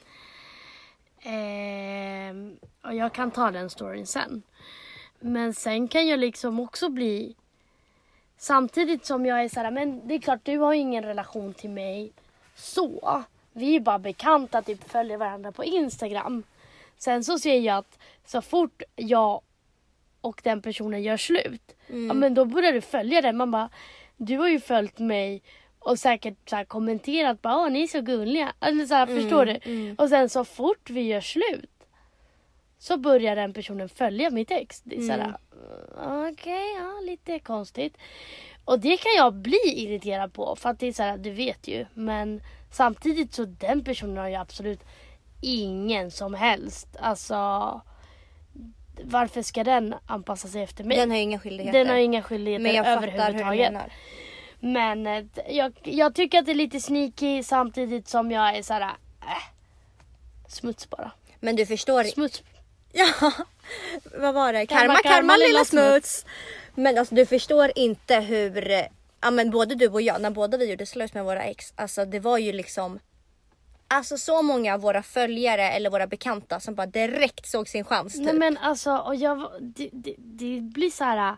[1.21, 4.43] Ehm, och jag kan ta den storyn sen.
[5.21, 7.35] Men sen kan jag liksom också bli...
[8.37, 11.71] Samtidigt som jag är så här, men det är klart du har ingen relation till
[11.71, 12.13] mig
[12.55, 13.23] så.
[13.53, 16.43] Vi är bara bekanta, typ följer varandra på Instagram.
[16.99, 19.41] Sen så ser jag att så fort jag
[20.25, 23.37] och den personen gör slut, ja men då börjar du följa den.
[23.37, 23.71] Man bara,
[24.17, 25.43] du har ju följt mig
[25.79, 28.53] och säkert så här kommenterat bara, åh ni är så gulliga.
[28.61, 29.95] Eller så här, förstår du?
[29.99, 31.71] Och sen så fort vi gör slut
[32.79, 34.81] så börjar den personen följa mitt ex.
[34.81, 35.37] Det är så här,
[36.33, 37.97] okej, ja lite konstigt.
[38.65, 41.69] Och det kan jag bli irriterad på för att det är så här, du vet
[41.69, 41.87] ju.
[41.95, 44.81] Men samtidigt så den personen har ju absolut
[45.43, 46.97] ingen som helst.
[47.01, 47.81] Alltså
[49.03, 50.97] varför ska den anpassa sig efter mig?
[50.97, 51.79] Den har inga skyldigheter.
[51.79, 53.93] Den har inga skyldigheter Men jag fattar hur du menar.
[54.61, 58.83] Men eh, jag, jag tycker att det är lite sneaky samtidigt som jag är såhär,
[58.83, 58.95] äh,
[60.49, 61.11] smuts bara.
[61.41, 62.05] Men du förstår.
[62.05, 62.43] Smuts.
[62.97, 63.33] Ja,
[64.19, 64.67] vad var det?
[64.67, 66.27] Karma, Karma, karma, lilla lilla smuts.
[66.75, 68.87] Men alltså du förstår inte hur, eh,
[69.21, 72.05] ja men både du och jag, när båda vi gjorde slut med våra ex, alltså
[72.05, 72.99] det var ju liksom
[73.95, 78.15] Alltså så många av våra följare eller våra bekanta som bara direkt såg sin chans
[78.15, 78.25] typ.
[78.25, 81.37] Nej men alltså, och jag, det, det, det blir så här.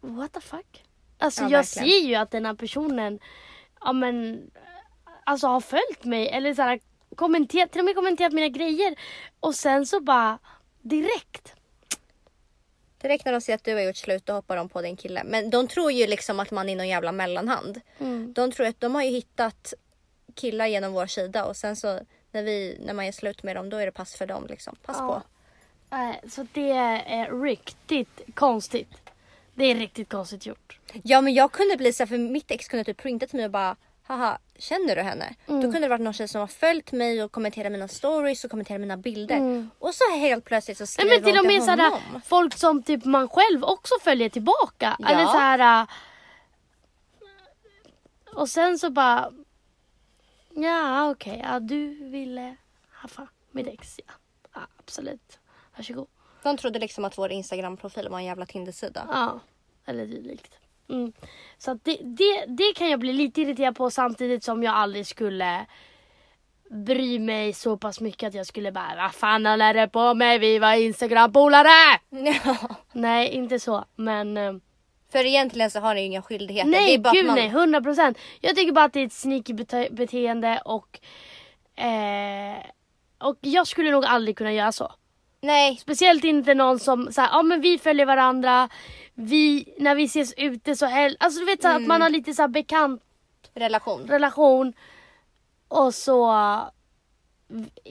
[0.00, 0.84] What the fuck?
[1.18, 1.88] Alltså Ja, jag verkligen.
[1.88, 3.18] ser ju att den här personen,
[3.80, 4.50] ja men,
[5.24, 6.80] alltså har följt mig eller så här,
[7.16, 8.94] kommenterat, till och med kommenterat mina grejer.
[9.40, 10.38] Och sen så bara
[10.82, 11.54] direkt.
[13.02, 15.22] Direkt när de ser att du har gjort slut då hoppar de på din kille.
[15.24, 17.80] Men de tror ju liksom att man är någon jävla mellanhand.
[17.98, 18.32] Mm.
[18.32, 19.74] De tror att de har ju hittat
[20.34, 23.70] killar genom vår sida och sen så när, vi, när man gör slut med dem
[23.70, 24.76] då är det pass för dem liksom.
[24.86, 25.06] Pass Ja.
[25.06, 25.22] på.
[25.96, 28.96] Nej, så det är riktigt konstigt.
[29.54, 30.78] Det är riktigt konstigt gjort.
[31.04, 33.44] Ja men jag kunde bli så här, för mitt ex kunde typ printa till mig
[33.44, 35.34] och bara Haha, känner du henne?
[35.46, 38.50] Då kunde det varit någon tjej som har följt mig och kommenterat mina stories och
[38.50, 39.68] kommenterat mina bilder.
[39.78, 42.20] Och så helt plötsligt så Nej, skriver men till hon till såhär, honom.
[42.24, 44.96] folk som typ man själv också följer tillbaka.
[44.98, 45.08] Ja.
[45.08, 45.80] Eller så här.
[45.82, 45.88] äh,
[48.34, 49.30] Och sen så bara.
[50.54, 52.56] Ja okej, ja, du ville
[52.90, 54.00] haffa mitt ex.
[54.06, 54.12] Ja.
[54.54, 55.38] ja absolut.
[55.76, 56.06] Varsågod.
[56.42, 59.08] De trodde liksom att vår Instagram-profil var en jävla Tinder-sida.
[59.10, 59.40] Ja,
[59.84, 60.58] eller dylikt.
[60.88, 61.12] Mm.
[61.58, 65.66] Så det, det, det kan jag bli lite irriterad på samtidigt som jag aldrig skulle
[66.70, 70.40] bry mig så pass mycket att jag skulle bara vad fan håller det på med?
[70.40, 72.00] Vi var Instagram-polare!
[72.44, 72.56] Ja.
[72.92, 73.84] Nej, inte så.
[73.96, 74.54] Men eh,
[75.12, 76.70] För egentligen så har ni ju inga skyldigheter.
[76.70, 77.34] det nej, att gud man...
[77.34, 77.46] nej.
[77.46, 78.18] 100 procent.
[78.40, 81.00] Jag tycker bara att det är ett sneaky bete- beteende och
[81.84, 82.56] eh,
[83.18, 84.92] och jag skulle nog aldrig kunna göra så.
[85.40, 88.68] Nej, Speciellt inte någon som säger, ja men vi följer varandra,
[89.14, 91.16] vi, när vi ses ute så hell...
[91.20, 93.02] Alltså du vet så här, att man har lite så här bekant
[93.54, 94.06] relation.
[94.06, 94.72] relation
[95.68, 96.62] och så eh,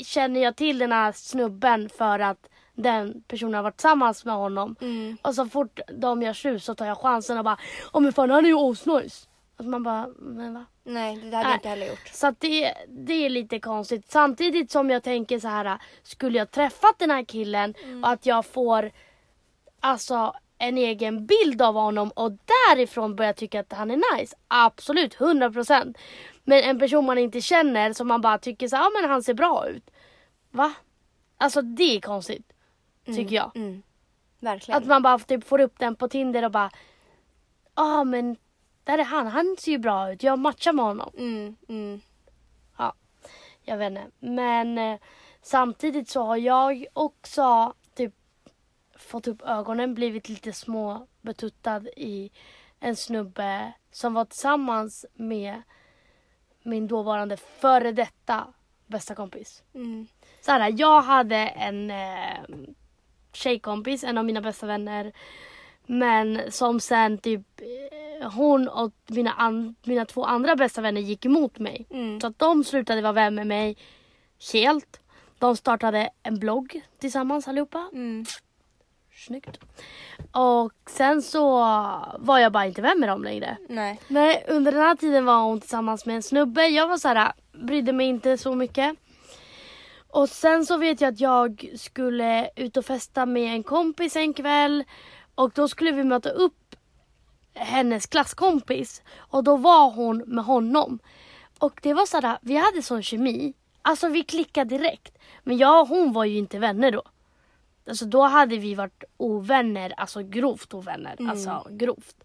[0.03, 2.47] känner jag till den här snubben för att
[2.81, 4.75] den personen har varit tillsammans med honom.
[4.81, 5.17] Mm.
[5.21, 7.57] Och så fort de gör slut så tar jag chansen och bara,
[7.93, 9.27] åh men fan han är ju asnice.
[9.57, 10.65] Att man bara, men va?
[10.83, 12.07] Nej, det hade jag inte heller gjort.
[12.13, 14.11] Så att det, det är lite konstigt.
[14.11, 17.73] Samtidigt som jag tänker så här, skulle jag träffat den här killen
[18.03, 18.91] och att jag får
[19.79, 24.35] alltså en egen bild av honom och därifrån börjar tycka att han är nice.
[24.47, 25.97] Absolut, 100%.
[26.43, 29.33] Men en person man inte känner som man bara tycker så ja men han ser
[29.33, 29.91] bra ut.
[30.51, 30.73] Va?
[31.37, 32.50] Alltså det är konstigt.
[33.05, 33.51] Tycker jag.
[33.55, 33.83] Mm.
[34.39, 34.77] Verkligen.
[34.77, 36.71] Att man bara typ får upp den på Tinder och bara,
[37.75, 38.37] ja men
[38.83, 41.11] där är han, han ser ju bra ut, jag matchar med honom.
[41.17, 42.01] Mm, mm.
[42.77, 42.93] Ja,
[43.61, 44.07] jag vet inte.
[44.19, 44.99] Men eh,
[45.41, 48.13] samtidigt så har jag också typ
[48.97, 52.31] fått upp ögonen, blivit lite små betuttad i
[52.79, 55.61] en snubbe som var tillsammans med
[56.63, 58.47] min dåvarande före detta
[58.87, 59.63] bästa kompis.
[59.73, 60.07] Mm.
[60.41, 62.39] Så här, jag hade en eh,
[63.33, 65.11] tjejkompis, en av mina bästa vänner.
[65.85, 67.41] Men som sen typ
[68.21, 71.85] eh, hon och mina, an- mina två andra bästa vänner gick emot mig.
[71.89, 72.21] Mm.
[72.21, 73.77] Så att de slutade vara vän med mig
[74.53, 74.99] helt.
[75.39, 77.89] De startade en blogg tillsammans allihopa.
[77.93, 78.25] Mm.
[79.27, 79.59] Snyggt.
[80.31, 81.49] Och sen så
[82.19, 83.57] var jag bara inte vän med dem längre.
[83.69, 83.99] Nej.
[84.07, 86.67] Nej, under den här tiden var hon tillsammans med en snubbe.
[86.67, 88.95] Jag var så här, brydde mig inte så mycket.
[90.11, 94.33] Och sen så vet jag att jag skulle ut och festa med en kompis en
[94.33, 94.83] kväll.
[95.35, 96.75] Och då skulle vi möta upp
[97.53, 99.01] hennes klasskompis.
[99.17, 100.99] Och då var hon med honom.
[101.59, 103.53] Och det var så här, vi hade sån kemi.
[103.81, 105.17] Alltså vi klickade direkt.
[105.43, 107.03] Men jag och hon var ju inte vänner då.
[107.87, 111.15] Alltså då hade vi varit ovänner, alltså grovt ovänner.
[111.29, 112.23] Alltså grovt.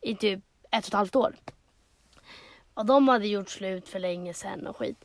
[0.00, 1.36] I typ ett och ett halvt år.
[2.74, 5.04] Och de hade gjort slut för länge sedan och skit.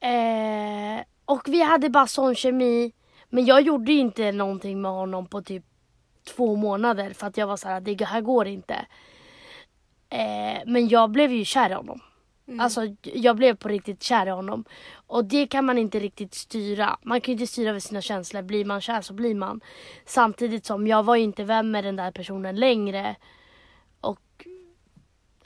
[0.00, 2.92] Eh, och vi hade bara sån kemi.
[3.28, 5.64] Men jag gjorde ju inte någonting med honom på typ
[6.24, 8.86] två månader för att jag var så här, det här går inte.
[10.08, 12.00] Eh, men jag blev ju kär i honom.
[12.58, 14.64] Alltså jag blev på riktigt kär i honom.
[15.06, 16.98] Och det kan man inte riktigt styra.
[17.02, 18.42] Man kan ju inte styra över sina känslor.
[18.42, 19.60] Blir man kär så blir man.
[20.04, 23.16] Samtidigt som jag var ju inte vän med den där personen längre.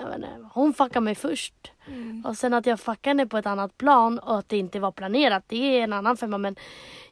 [0.00, 1.72] Jag vet inte, hon fuckade mig först.
[2.24, 4.92] Och sen att jag fuckade henne på ett annat plan och att det inte var
[4.92, 6.38] planerat, det är en annan femma.
[6.38, 6.56] Men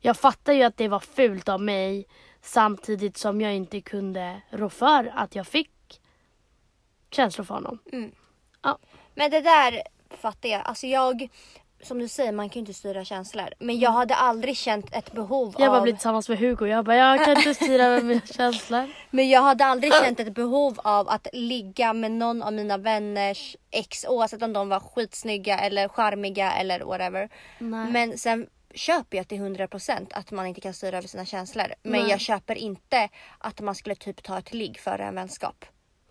[0.00, 2.06] jag fattar ju att det var fult av mig.
[2.42, 6.00] Samtidigt som jag inte kunde rå för att jag fick
[7.10, 7.78] känslor för honom.
[8.62, 8.78] Ja.
[9.14, 10.62] Men det där fattar jag.
[10.64, 11.28] Alltså jag,
[11.82, 13.48] som du säger, man kan ju inte styra känslor.
[13.58, 15.82] Men jag hade aldrig känt ett behov Jag bara av...
[15.82, 16.66] blir tillsammans med Hugo.
[16.66, 18.88] Jag bara, jag kan inte styra över mina känslor.
[19.10, 23.56] Men jag hade aldrig känt ett behov av att ligga med någon av mina vänners
[23.70, 27.28] ex oavsett om de var skitsnygga eller charmiga eller whatever.
[27.58, 27.90] Nej.
[27.90, 31.66] Men sen köper jag till 100% att man inte kan styra över sina känslor.
[31.82, 32.10] Men Nej.
[32.10, 33.08] jag köper inte
[33.38, 35.64] att man skulle typ ta ett ligg före en vänskap.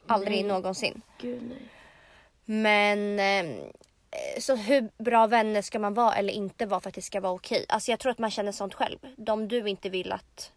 [0.08, 1.02] Aldrig någonsin.
[1.22, 1.58] Gud nej.
[2.50, 3.56] Men eh,
[4.40, 7.34] så hur bra vänner ska man vara eller inte vara för att det ska vara
[7.34, 7.66] okej?
[7.70, 8.98] Alltså jag tror att man känner sånt själv.
[9.18, 10.52] De du inte vill att...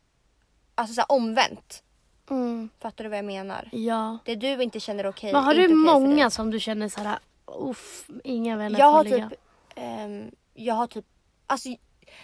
[0.75, 1.83] Alltså så här, omvänt.
[2.31, 3.69] Mm, Fattar du vad jag menar?
[3.73, 4.19] ja.
[4.25, 5.33] Det du inte känner okej.
[5.33, 5.77] Men har du dig.
[5.77, 9.41] många som du känner såhär, uff, inga vänner Jag har typ...
[9.75, 11.05] ehm, jag har typ...
[11.47, 11.69] Alltså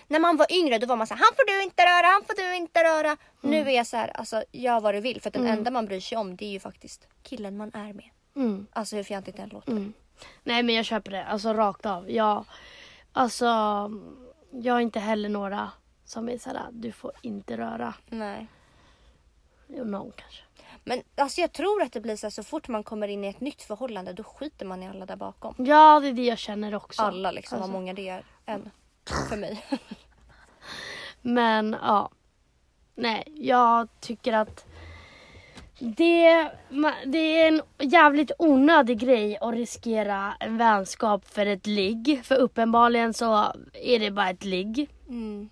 [0.08, 2.22] när man var yngre då var man så här, han får du inte röra, han
[2.24, 3.08] får du inte röra.
[3.08, 3.16] Mm.
[3.40, 5.20] Nu är jag så här, alltså gör vad du vill.
[5.20, 8.10] För den enda man bryr sig om det är ju faktiskt killen man är med.
[8.36, 8.66] Mm.
[8.72, 9.92] Alltså hur fjantigt det än låter.
[10.44, 12.10] Nej men jag köper det, alltså rakt av.
[12.10, 12.44] Jag,
[13.12, 13.46] alltså,
[14.50, 15.70] jag har inte heller några
[16.04, 17.94] som är såhär, du får inte röra.
[18.06, 18.46] Nej.
[19.68, 20.42] Jo, någon kanske.
[20.84, 23.28] Men alltså jag tror att det blir så här, så fort man kommer in i
[23.28, 25.54] ett nytt förhållande då skiter man i alla där bakom.
[25.58, 27.02] Ja, det är det jag känner också.
[27.02, 27.72] Alla liksom, Alltså.
[27.72, 28.70] vad många det är än.
[29.28, 29.64] För mig.
[31.22, 32.10] Men ja.
[32.94, 34.66] Nej, jag tycker att
[35.78, 36.50] det,
[37.06, 42.20] det är en jävligt onödig grej att riskera en vänskap för ett ligg.
[42.24, 44.88] För uppenbarligen så är det bara ett ligg.
[45.08, 45.48] Mm.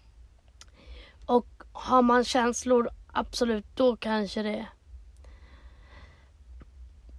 [1.27, 4.67] Och har man känslor, absolut, då kanske det...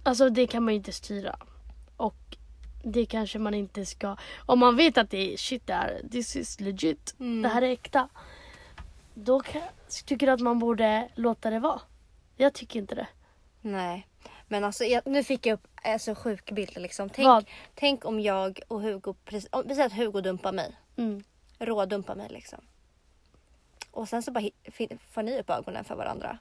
[0.02, 1.36] Alltså det kan man ju inte styra.
[1.96, 2.36] Och
[2.84, 4.16] det kanske man inte ska...
[4.38, 7.42] Om man vet att det är shit, det här, this is legit, Mm.
[7.42, 8.08] det här är äkta.
[9.14, 9.62] Då kan,
[10.04, 11.80] tycker jag att man borde låta det vara.
[12.36, 13.06] Jag tycker inte det.
[13.60, 14.06] Nej.
[14.48, 17.10] Men alltså jag, nu fick jag upp en så sjuk bild liksom.
[17.10, 17.44] Tänk, Vad?
[17.74, 19.14] tänk om jag och Hugo,
[19.50, 20.76] om vi säger att Hugo dumpar mig.
[20.96, 21.24] Mm.
[21.58, 22.58] Rådumpar mig liksom.
[23.90, 24.44] Och sen så bara
[25.10, 26.38] får ni upp ögonen för varandra.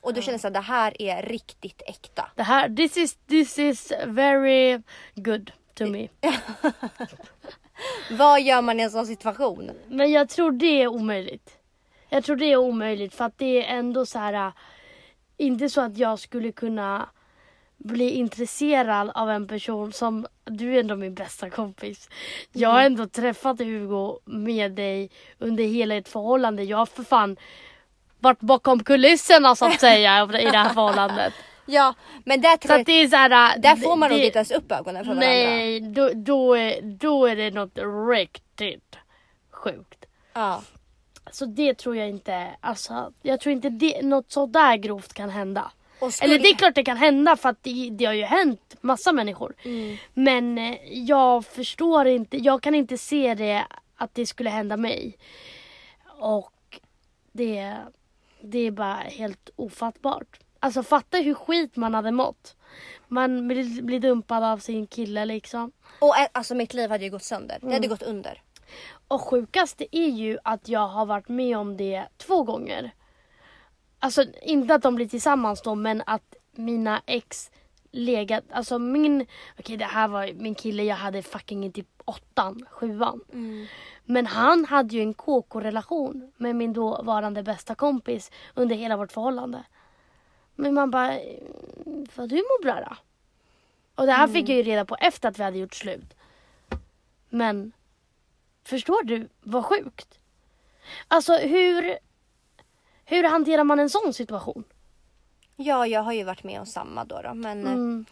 [0.00, 2.30] Och du känner så att det här är riktigt äkta.
[2.34, 4.82] Det här, this is, this is very
[5.14, 6.08] good to me.
[8.10, 9.70] Vad gör man i en sån situation?
[9.88, 11.58] Men jag tror det är omöjligt.
[12.08, 14.52] Jag tror det är omöjligt för att det är ändå så här.
[15.46, 17.08] Inte så att jag skulle kunna
[17.76, 22.08] bli intresserad av en person som, du är ändå min bästa kompis.
[22.52, 26.62] Jag har ändå träffat Hugo med dig under hela ett förhållande.
[26.62, 27.36] Jag har för fan
[28.18, 31.32] varit bakom kulisserna så att säga i det här förhållandet.
[31.66, 33.30] Ja, men där Så att det är så här.
[33.56, 35.26] äh, där får man nog det- inte ens upp ögonen för varandra.
[35.26, 37.78] Nej, då, då, är, då är det något
[38.10, 38.96] riktigt
[39.50, 40.04] sjukt.
[40.32, 40.62] Ja.
[41.34, 45.70] Så det tror jag inte, alltså jag tror inte det, något sådär grovt kan hända.
[46.22, 49.12] Eller det är klart det kan hända för att det, det har ju hänt massa
[49.12, 49.54] människor.
[49.64, 49.96] Mm.
[50.14, 53.66] Men eh, jag förstår inte, jag kan inte se det
[53.96, 55.18] att det skulle hända mig.
[56.18, 56.80] Och
[57.32, 57.76] det,
[58.40, 60.40] Det är bara helt ofattbart.
[60.60, 62.56] Alltså fatta hur skit man hade mått.
[63.08, 65.72] Man blir, blir dumpad av sin kille liksom.
[65.98, 67.56] Och eh, alltså mitt liv hade ju gått sönder.
[67.60, 67.74] Det Mm.
[67.74, 68.42] hade gått under.
[69.08, 72.90] Och sjukast det är ju att jag har varit med om det två gånger.
[73.98, 77.50] Alltså inte att de blir tillsammans då men att mina ex
[77.90, 79.26] legat, alltså min,
[79.58, 83.20] okej det här var min kille jag hade fucking i typ åttan, sjuan.
[84.04, 89.64] Men han hade ju en KK-relation med min dåvarande bästa kompis under hela vårt förhållande.
[90.54, 91.42] Men man bara, eh,
[92.14, 92.96] vad du mår bra då?
[93.94, 96.14] Och det här fick jag ju reda på efter att vi hade gjort slut.
[97.28, 97.72] Men
[98.64, 100.18] Förstår du vad sjukt?
[101.08, 101.98] Alltså hur,
[103.04, 104.64] hur hanterar man en sån situation?
[105.56, 108.06] Ja, jag har ju varit med om samma då, då men eh, Mm,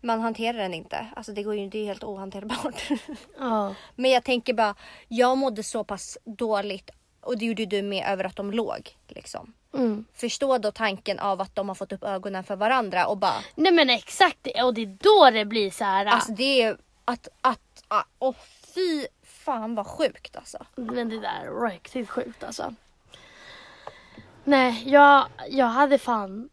[0.00, 1.06] man hanterar den inte.
[1.16, 2.90] Alltså det går ju, det är helt ohanterbart.
[3.38, 3.74] ja.
[3.94, 4.74] men jag tänker bara,
[5.08, 8.96] jag mådde så pass dåligt och det gjorde du med över att de låg.
[9.08, 9.52] Liksom.
[9.74, 10.04] Mm.
[10.14, 13.72] Förstå då tanken av att de har fått upp ögonen för varandra och bara, Nej
[13.72, 16.06] men exakt och det är då det blir så här.
[16.06, 18.36] alltså det är att, att, att och
[18.74, 19.06] fy
[19.48, 20.58] fan vad sjukt alltså.
[20.74, 22.74] Men det där är riktigt sjukt alltså.
[24.44, 26.48] Nej, jag, jag hade fan...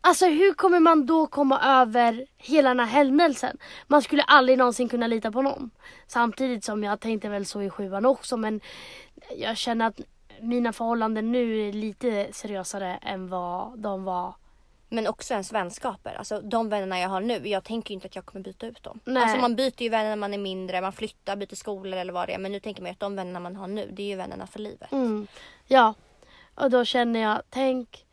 [0.00, 3.56] Alltså hur kommer man då komma över hela den här händelsen?
[3.86, 5.70] Man skulle aldrig någonsin kunna lita på någon.
[6.06, 8.60] Samtidigt som jag tänkte väl så i sjuan också men
[9.36, 10.00] jag känner att
[10.40, 14.34] mina förhållanden nu är lite seriösare än vad de var.
[14.92, 16.14] Men också ens vänskaper.
[16.14, 19.00] Alltså de vännerna jag har nu, jag tänker inte att jag kommer byta ut dem.
[19.04, 19.22] Nej.
[19.22, 22.28] Alltså man byter ju vänner när man är mindre, man flyttar, byter skolor eller vad
[22.28, 22.38] det är.
[22.38, 24.46] Men nu tänker man ju att de vännerna man har nu, det är ju vännerna
[24.46, 24.92] för livet.
[24.92, 25.26] Mm.
[25.66, 25.94] Ja,
[26.54, 28.06] och då känner jag, tänk.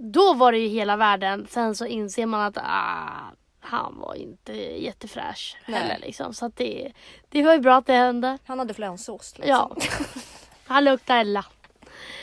[0.00, 1.46] Då var det ju hela världen.
[1.50, 5.80] Sen så inser man att ah, han var inte jättefräsch Nej.
[5.80, 6.34] heller liksom.
[6.34, 6.92] Så att det,
[7.28, 8.38] det var ju bra att det hände.
[8.44, 9.54] Han hade flänsost liksom.
[9.54, 9.76] Ja.
[10.66, 11.44] Han luktar Ella.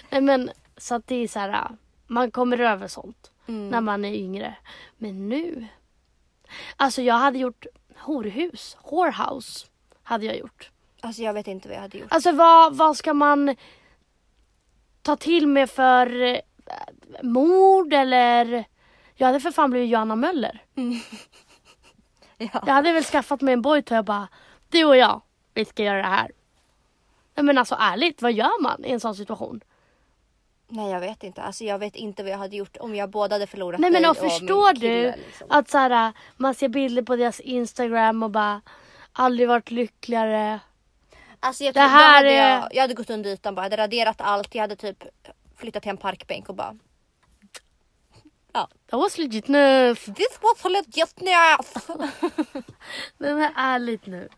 [0.10, 1.50] Nej men så att det är så här.
[1.50, 1.72] ah,
[2.08, 3.70] Man kommer över sånt Mm.
[3.70, 4.56] när man är yngre.
[4.98, 5.68] Men nu.
[6.76, 7.66] Alltså jag hade gjort
[7.98, 8.78] horhus.
[8.92, 9.68] Whorehouse
[10.04, 10.72] hade jag gjort.
[11.02, 12.12] Alltså jag vet inte vad jag hade gjort.
[12.12, 13.56] Alltså vad, vad ska man
[15.02, 16.40] ta till med för eh,
[17.24, 18.66] mord eller?
[19.16, 20.64] Jag hade för fan blivit Johanna Möller.
[22.38, 22.64] Ja.
[22.66, 24.28] Jag hade väl skaffat mig en boyt och jag bara,
[24.70, 25.22] du och jag,
[25.54, 26.32] vi ska göra det här.
[27.36, 29.62] Men alltså ärligt, vad gör man i en sån situation?
[30.68, 31.42] Nej jag vet inte.
[31.42, 34.02] Alltså jag vet inte vad jag hade gjort om jag båda hade förlorat Nej men
[34.02, 35.48] dig och förstår min kille, du liksom.
[35.50, 38.62] att så här, man ser bilder på deras instagram och bara
[39.14, 40.60] aldrig varit lyckligare.
[41.40, 43.72] Alltså jag, Det tror, här hade är- jag, jag hade gått under ytan bara, jag
[43.72, 44.56] hade raderat allt.
[44.56, 45.04] Jag hade typ
[45.58, 46.76] flyttat till en parkbänk och bara
[48.90, 50.00] That was legit enough.
[50.00, 51.14] This was legit!
[53.18, 54.30] Nej men ärligt nu.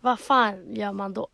[0.00, 1.28] Vad fan gör man då?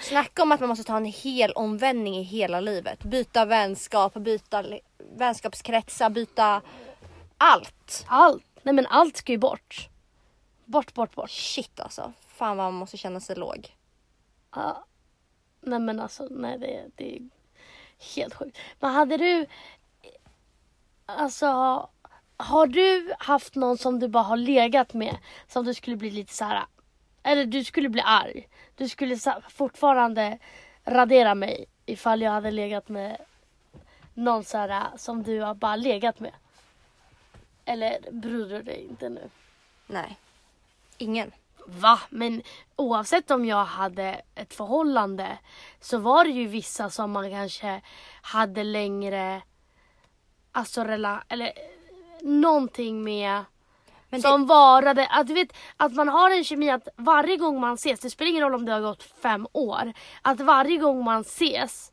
[0.00, 3.04] Snacka om att man måste ta en hel omvändning i hela livet.
[3.04, 4.64] Byta vänskap, byta
[4.98, 6.62] vänskapskretsar, byta
[7.38, 8.04] allt.
[8.08, 8.44] Allt.
[8.62, 9.88] Nej men allt ska ju bort.
[10.64, 11.30] Bort, bort, bort.
[11.30, 12.12] Shit alltså.
[12.28, 13.76] Fan vad man måste känna sig låg.
[14.54, 14.84] Ja.
[15.60, 17.28] Nej men alltså, nej det, det är
[18.14, 18.58] helt sjukt.
[18.80, 19.46] Men hade du,
[21.06, 21.46] alltså,
[22.36, 25.16] har du haft någon som du bara har legat med
[25.48, 26.66] som du skulle bli lite så här,
[27.22, 28.48] eller du skulle bli arg.
[28.76, 29.16] Du skulle
[29.48, 30.38] fortfarande
[30.84, 33.16] radera mig ifall jag hade legat med
[34.14, 36.32] någon så här som du har bara legat med.
[37.64, 39.30] Eller bryr du dig inte nu?
[39.86, 40.16] Nej.
[40.98, 41.32] Ingen.
[41.66, 42.00] Va?
[42.10, 42.42] Men
[42.76, 45.38] oavsett om jag hade ett förhållande
[45.80, 47.80] så var det ju vissa som man kanske
[48.22, 49.42] hade längre,
[50.52, 51.52] alltså rela, eller eh,
[52.22, 53.44] någonting med
[54.10, 57.60] Men det, som varade, att du vet att man har en kemi att varje gång
[57.60, 59.92] man ses, det spelar ingen roll om det har gått fem år,
[60.22, 61.92] att varje gång man ses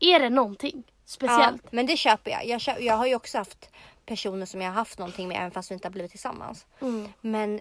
[0.00, 1.72] är det någonting ja, speciellt.
[1.72, 2.46] men det köper jag.
[2.46, 3.70] Jag, köper, jag har ju också haft
[4.06, 6.66] personer som jag har haft någonting med även fast vi inte har blivit tillsammans.
[6.80, 7.08] Mm.
[7.20, 7.60] Men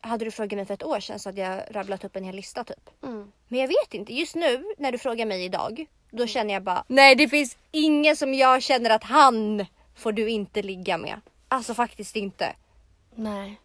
[0.00, 2.36] hade du frågat mig för ett år sedan så hade jag rabblat upp en hel
[2.36, 2.90] lista typ.
[3.02, 3.32] Mm.
[3.48, 4.14] Men jag vet inte.
[4.14, 5.86] Just nu när du frågar mig idag.
[6.10, 10.30] Då känner jag bara nej det finns ingen som jag känner att han får du
[10.30, 11.20] inte ligga med.
[11.52, 12.54] Alltså faktiskt inte.
[13.14, 13.60] Nej.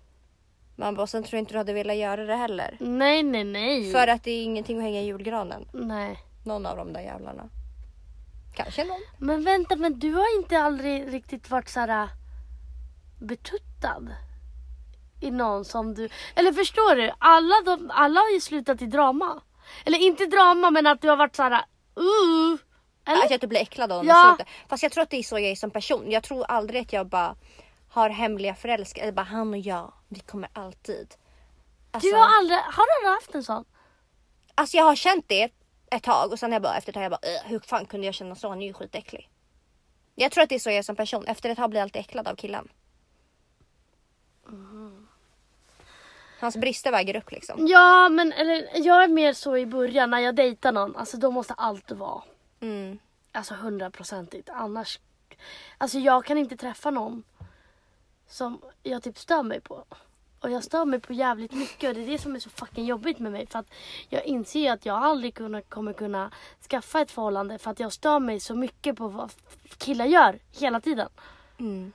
[0.75, 2.77] Man bara sen tror jag inte du hade velat göra det heller.
[2.79, 3.91] Nej, nej, nej.
[3.91, 5.67] För att det är ingenting att hänga i julgranen.
[5.71, 6.19] Nej.
[6.45, 7.49] Någon av de där jävlarna.
[8.55, 9.01] Kanske någon.
[9.17, 12.09] Men vänta, men du har inte aldrig riktigt varit så här äh,
[13.19, 14.15] betuttad
[15.21, 16.09] i någon som du...
[16.36, 17.11] Eller förstår du?
[17.19, 19.41] Alla, de, alla har ju slutat i drama.
[19.86, 21.51] Eller inte drama, men att du har varit så här...
[21.51, 22.59] Uh,
[23.07, 23.23] eller?
[23.25, 24.36] Att jag typ blir äcklad av dem Ja.
[24.38, 24.53] slutar.
[24.67, 26.11] Fast jag tror att det är så jag är som person.
[26.11, 27.36] Jag tror aldrig att jag bara
[27.96, 29.12] har hemliga förälskare.
[29.12, 31.16] Bara han och jag, vi kommer alltid.
[31.91, 32.60] Alltså, Du har aldrig...
[32.60, 33.66] Har du aldrig haft en sån?
[34.58, 35.52] alltså jag har känt det
[35.91, 38.06] ett tag och sen jag bara efter ett tag jag bara "Ugh, hur fan kunde
[38.06, 38.50] jag känna så?
[38.50, 39.30] Han är ju skitäcklig.
[40.16, 41.28] Jag tror att det är så jag är som person.
[41.28, 42.68] Efter ett tag blir jag alltid äcklad av killen.
[46.39, 47.68] Hans brister väger upp liksom.
[47.68, 50.96] Ja men eller jag är mer så i början när jag dejtar någon.
[50.96, 52.24] Alltså då måste allt vara.
[52.60, 53.00] Mm.
[53.32, 54.50] Alltså hundraprocentigt.
[54.50, 55.00] Annars.
[55.78, 57.24] Alltså jag kan inte träffa någon
[58.28, 59.86] som jag typ stör mig på.
[60.39, 62.86] Och jag stör mig på jävligt mycket och det är det som är så fucking
[62.86, 63.47] jobbigt med mig.
[63.47, 63.69] För att
[64.09, 66.32] jag inser att jag aldrig kunna, kommer kunna
[66.69, 69.32] skaffa ett förhållande för att jag stör mig så mycket på vad
[69.78, 71.09] killar gör hela tiden.
[71.59, 71.93] Mm.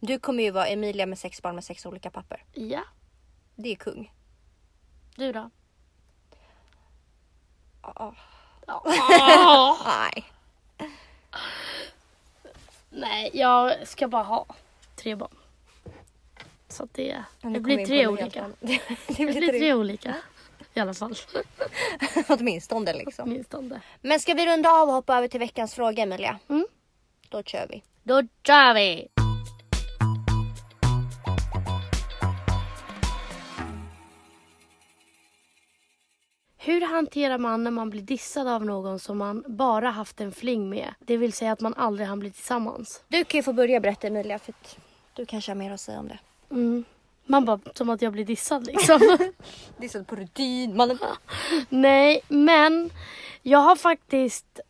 [0.00, 2.44] Du kommer ju vara Emilia med sex barn med sex olika papper.
[2.52, 2.82] Ja,
[3.54, 4.12] Det är kung.
[5.16, 5.50] du då?
[7.82, 8.14] Ja.
[8.66, 8.82] Ja.
[9.86, 10.24] Nej.
[12.90, 14.46] Nej, jag ska bara ha
[15.02, 15.36] tre barn.
[16.68, 18.50] Så att det, det blir tre olika.
[18.60, 19.48] det Det blir tre.
[19.58, 20.14] tre olika.
[20.74, 21.14] I alla fall.
[22.28, 23.28] Åtminstone liksom.
[23.28, 23.80] Åtminstone.
[24.00, 26.38] Men ska vi runda av och hoppa över till veckans fråga Emilia?
[26.48, 26.66] Mm.
[27.28, 27.82] Då kör vi.
[28.02, 29.08] Då kör vi!
[36.56, 40.70] Hur hanterar man när man blir dissad av någon som man bara haft en fling
[40.70, 40.94] med?
[41.00, 43.04] Det vill säga att man aldrig hann bli tillsammans.
[43.08, 44.54] Du kan ju få börja berätta Emilia för
[45.14, 46.18] du kanske har mer att säga om det.
[46.50, 46.84] Mm.
[47.24, 49.18] Man bara, som att jag blir dissad liksom.
[49.76, 50.76] Dissad på rutin.
[50.76, 50.98] mannen.
[51.68, 52.90] Nej, men
[53.42, 54.60] jag har faktiskt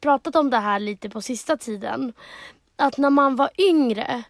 [0.00, 2.12] pratat om det här lite på sista tiden.
[2.76, 4.22] Att när man var yngre.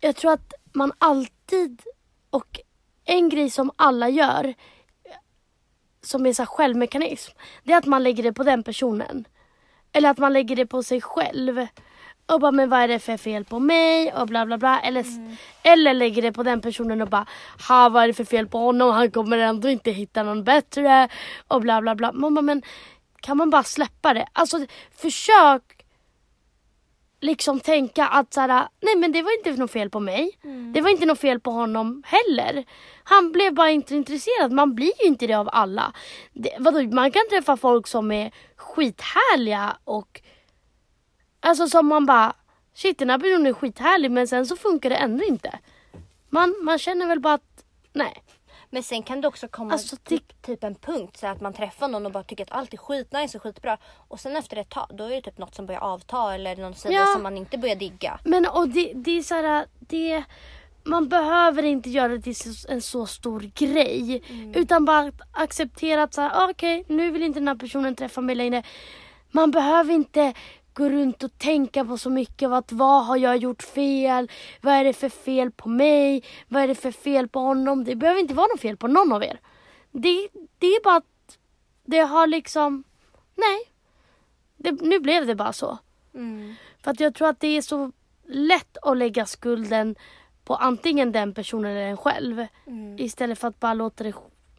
[0.00, 1.82] Jag tror att man alltid
[2.30, 2.60] och
[3.04, 4.54] en grej som alla gör
[6.02, 7.32] som är så självmekanism.
[7.64, 9.24] Det är att man lägger det på den personen.
[9.92, 11.66] Eller att man lägger det på sig själv.
[12.26, 14.12] Och bara, men vad är det för fel på mig?
[14.12, 14.80] Och bla bla bla.
[14.80, 15.04] Eller,
[15.62, 17.26] eller lägger det på den personen och bara,
[17.68, 18.90] ha vad är det för fel på honom?
[18.90, 21.08] Han kommer ändå inte hitta någon bättre.
[21.48, 22.12] Och bla bla bla.
[22.12, 22.62] Man bara, men
[23.20, 24.26] kan man bara släppa det?
[24.32, 24.66] Alltså
[24.96, 25.62] försök
[27.20, 30.38] liksom tänka att så här, nej men det var inte något fel på mig.
[30.74, 32.64] Det var inte något fel på honom heller.
[33.04, 34.52] Han blev bara inte intresserad.
[34.52, 35.92] Man blir ju inte det av alla.
[36.32, 40.20] Det, vadå, man kan träffa folk som är skithärliga och
[41.44, 42.32] alltså som man bara
[42.74, 45.58] shit den här personen är skithärlig men sen så funkar det ändå inte.
[46.28, 48.22] Man, man känner väl bara att nej.
[48.70, 51.88] Men sen kan det också komma Alltså, typ, typ en punkt så att man träffar
[51.88, 53.78] någon och bara tycker att allt är skitnice och skitbra.
[54.08, 56.74] Och sen efter ett tag då är det typ något som börjar avta eller någon
[56.74, 57.06] sida Ja.
[57.06, 58.18] som man inte börjar digga.
[58.24, 60.24] Men och det, det är så här, det,
[60.84, 62.34] man behöver inte göra det till
[62.68, 64.22] en så stor grej.
[64.54, 68.20] Utan bara acceptera att så här, ah, okej nu vill inte den här personen träffa
[68.20, 68.62] mig längre.
[69.30, 70.34] Man behöver inte
[70.74, 74.30] gå runt och tänka på så mycket att vad har jag gjort fel?
[74.60, 76.24] Vad är det för fel på mig?
[76.48, 77.84] Vad är det för fel på honom?
[77.84, 79.40] Det behöver inte vara något fel på någon av er.
[79.90, 81.38] Det, det är bara att
[81.84, 82.84] det har liksom,
[83.34, 83.58] nej.
[84.56, 85.78] Det, nu blev det bara så.
[86.82, 87.92] För att jag tror att det är så
[88.26, 89.96] lätt att lägga skulden
[90.44, 92.46] på antingen den personen eller en själv.
[92.98, 94.14] Istället för att bara låta det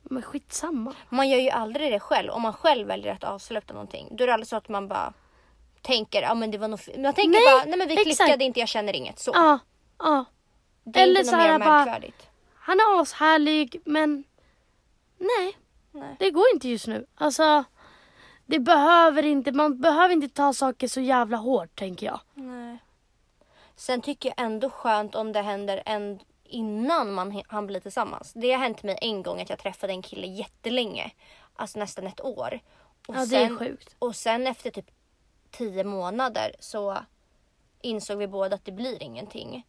[0.10, 0.94] men skitsamma.
[1.10, 2.30] Man gör ju aldrig det själv.
[2.30, 4.08] Om man själv väljer att avsluta någonting.
[4.12, 5.14] Då är det aldrig så att man bara
[5.86, 6.80] tänker, ja men det var nog.
[6.98, 8.18] Man tänker Nej, bara, nej men vi exakt.
[8.18, 9.20] klickade inte, jag känner inget.
[9.20, 9.32] Så.
[9.34, 9.60] Ja,
[10.00, 10.26] ja.
[10.84, 12.28] det är eller inte så något mer bara- märkvärdigt.
[12.56, 14.24] Han är ashärlig men
[15.18, 15.58] nej,
[15.92, 16.16] Nej.
[16.20, 17.06] det går inte just nu.
[17.16, 17.64] Alltså,
[18.46, 22.20] det behöver inte, man behöver inte ta saker så jävla hårt tänker jag.
[22.34, 22.78] Nej.
[23.76, 28.34] Sen tycker jag ändå skönt om det händer en, innan man han blir tillsammans.
[28.36, 31.12] Det har hänt mig en gång att jag träffade en kille jättelänge.
[31.56, 32.60] Alltså nästan ett år.
[33.08, 33.96] Och Ja, det är sjukt.
[34.00, 34.86] Och sen efter typ
[35.58, 36.98] tio månader så
[37.82, 39.66] insåg vi båda att det blir ingenting.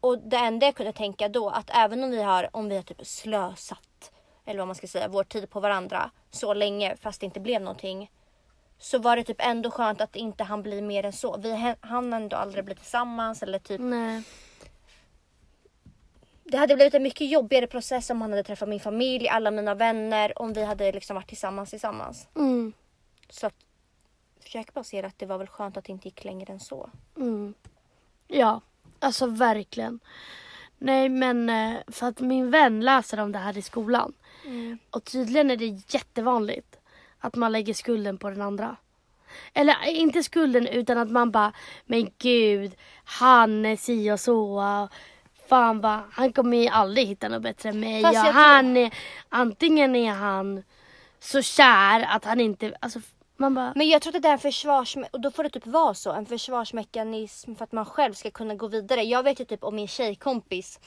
[0.00, 2.82] Och det enda jag kunde tänka då att även om vi har, om vi har
[2.82, 4.12] typ slösat
[4.44, 7.62] eller vad man ska säga, vår tid på varandra så länge fast det inte blev
[7.62, 8.10] någonting.
[8.78, 11.36] Så var det typ ändå skönt att inte han blir mer än så.
[11.36, 14.22] Vi hann ändå aldrig bli tillsammans eller typ Nej.
[16.44, 19.74] det hade blivit en mycket jobbigare process om han hade träffat min familj, alla mina
[19.74, 22.28] vänner, om vi hade liksom varit tillsammans tillsammans.
[22.36, 22.72] Mm,
[23.30, 23.54] Så att,
[24.48, 26.90] försök bara se att det var väl skönt att det inte gick längre än så.
[27.16, 27.54] mm.
[28.28, 28.60] Ja,
[28.98, 30.00] alltså verkligen.
[30.78, 34.12] Nej men eh, för att min vän läser om det här i skolan.
[34.90, 36.76] Och tydligen är det jättevanligt
[37.18, 38.76] att man lägger skulden på den andra.
[39.52, 41.52] Eller eh, inte skulden utan att man bara,
[41.86, 42.74] men gud,
[43.04, 44.88] han är si och så.
[45.48, 48.02] Fan vad, han kommer ju aldrig hitta något bättre än mig.
[48.02, 48.94] Fast tror- han är,
[49.28, 50.62] antingen är han
[51.18, 53.00] så kär att han inte, alltså
[53.38, 55.66] man bara, Men jag tror att det är en försvarsme- och då får det typ
[55.66, 59.02] vara så, en försvarsmekanism för att man själv ska kunna gå vidare.
[59.02, 60.80] Jag vet ju typ om min tjejkompis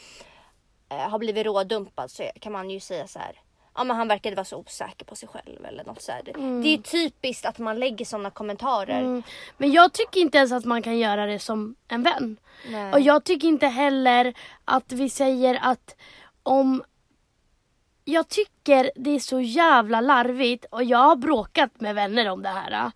[0.89, 3.39] eh, har blivit rådumpad så kan man ju säga så här.
[3.75, 6.11] ja, men han verkade vara så osäker på sig själv eller något så.
[6.35, 6.63] Mm.
[6.63, 9.23] Det är typiskt att man lägger sådana kommentarer.
[9.57, 12.37] Men jag tycker inte ens att man kan göra det som en vän.
[12.69, 12.93] Nej.
[12.93, 14.33] Och jag tycker inte heller
[14.65, 15.95] att vi säger att
[16.43, 16.83] om...
[18.05, 22.49] Jag tycker det är så jävla larvigt och jag har bråkat med vänner om det
[22.49, 22.91] här.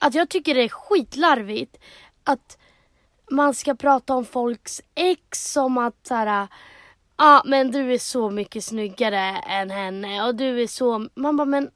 [0.00, 1.76] Att jag tycker det är skitlarvigt
[2.24, 2.58] att
[3.30, 6.48] man ska prata om folks ex som att så här,
[7.16, 11.08] ah, men du är så mycket snyggare än henne och du är så...
[11.14, 11.70] Man bara men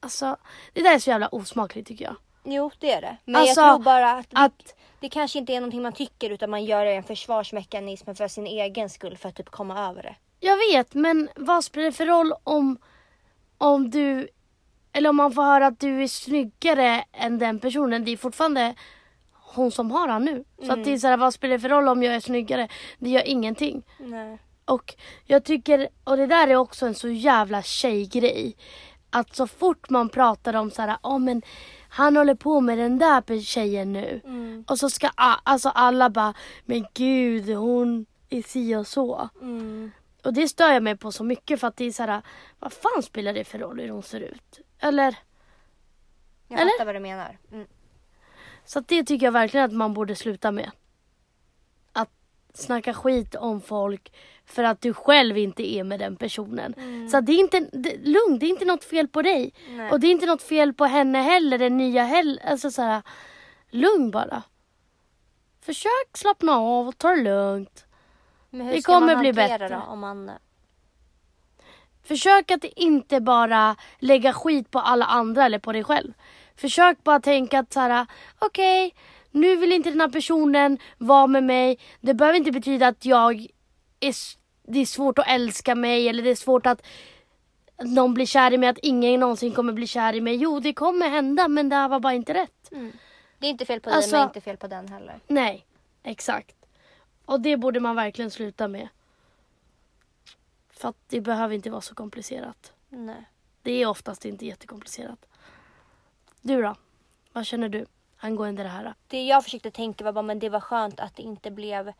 [0.00, 0.36] alltså
[0.72, 2.16] det där är så jävla osmakligt tycker jag.
[2.44, 3.16] Jo det är det.
[3.24, 6.30] Men Alltså, jag tror bara att, att- det, det kanske inte är någonting man tycker
[6.30, 10.02] utan man gör det en försvarsmekanism för sin egen skull för att typ komma över
[10.02, 10.14] det.
[10.44, 12.78] Jag vet, men vad spelar det för roll om,
[13.58, 14.28] om du...
[14.92, 18.04] Eller om man får höra att du är snyggare än den personen.
[18.04, 18.74] Det är fortfarande
[19.32, 20.44] hon som har han nu.
[20.66, 22.68] Så att det är så här, vad spelar det för roll om jag är snyggare?
[22.98, 23.82] Det gör ingenting.
[23.98, 24.38] Nej.
[24.64, 28.56] Och jag tycker, och det där är också en så jävla tjejgrej.
[29.10, 31.42] Att så fort man pratar om så här, ja men
[31.88, 34.20] han håller på med den där tjejen nu.
[34.24, 34.64] Mm.
[34.68, 36.34] Och så ska alltså alla bara,
[36.64, 39.28] men gud hon är si och så.
[39.40, 39.92] Mm.
[40.22, 42.22] Och det stör jag mig på så mycket för att det är så här,
[42.58, 44.60] vad fan spelar det för roll hur hon ser ut?
[44.78, 45.16] Eller?
[46.48, 46.70] Jag Eller?
[46.70, 47.38] fattar vad du menar.
[47.52, 47.66] Mm.
[48.64, 50.70] Så det tycker jag verkligen att man borde sluta med.
[51.92, 52.10] Att
[52.54, 54.12] snacka skit om folk
[54.46, 56.74] för att du själv inte är med den personen.
[57.10, 59.54] Så att det är inte, det, lugn, det är inte något fel på dig.
[59.68, 59.90] Nej.
[59.90, 62.46] Och det är inte något fel på henne heller, den nya heller.
[62.46, 63.02] Alltså så här,
[63.70, 64.42] lugn bara.
[65.60, 67.86] Försök slappna av och ta det lugnt.
[68.54, 69.76] Men hur Det ska kommer man bli hantera bättre.
[69.76, 70.30] då om man...
[72.04, 76.12] Försök att inte bara lägga skit på alla andra eller på dig själv.
[76.56, 78.06] Försök bara tänka att så här,
[78.38, 78.94] okej,
[79.30, 81.78] nu vill inte den här personen vara med mig.
[82.00, 83.46] Det behöver inte betyda att jag
[84.00, 84.14] är,
[84.72, 86.82] det är svårt att älska mig eller det är svårt att
[87.84, 90.36] någon blir kär i mig, att ingen någonsin kommer bli kär i mig.
[90.36, 92.70] Jo, det kommer hända men det här var bara inte rätt.
[93.38, 95.20] Det är inte fel på dig Alltså- men inte fel på den heller.
[95.26, 95.66] Nej,
[96.04, 96.56] exakt.
[97.24, 98.88] Och det borde man verkligen sluta med.
[100.70, 102.72] För att det behöver inte vara så komplicerat.
[102.88, 103.24] Nej.
[103.62, 105.26] Det är oftast inte jättekomplicerat.
[106.40, 106.74] Du då?
[107.32, 107.86] Vad känner du
[108.18, 108.94] angående det här?
[109.06, 111.92] Det jag försökte tänka var bara men det var skönt att det inte blev...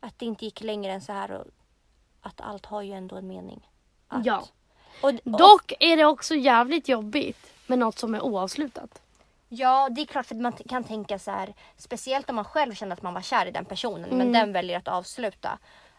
[0.00, 1.46] Att det inte gick längre än så här och
[2.20, 3.68] att allt har ju ändå en mening.
[4.08, 4.44] Att, Ja.
[5.02, 9.02] Och, och, Dock är det också jävligt jobbigt med något som är oavslutat.
[9.56, 12.74] Ja, det är klart för att man kan tänka så här, speciellt om man själv
[12.74, 14.18] känner att man var kär i den personen Mm.
[14.18, 15.58] men den väljer att avsluta.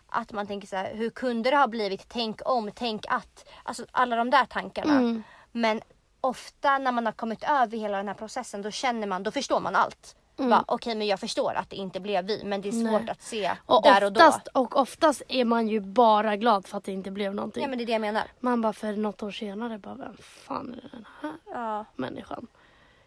[0.10, 2.06] Att man tänker så här, hur kunde det ha blivit?
[2.10, 3.45] Tänk om, tänk att.
[3.64, 4.93] Alltså alla de där tankarna.
[4.93, 5.24] Mm.
[5.51, 5.82] Men
[6.22, 9.60] ofta när man har kommit över hela den här processen då känner man, då förstår
[9.60, 10.16] man allt.
[10.39, 10.60] Mm.
[10.68, 13.10] Okej men jag förstår att det inte blev vi men det är svårt Nej.
[13.10, 14.20] att se Och där och då.
[14.20, 17.64] oftast, och oftast är man ju bara glad för att det inte blev någonting.
[17.64, 18.24] Ja men det är det jag menar.
[18.39, 22.47] Man bara för något år senare bara, vem fan är den här Ja, människan?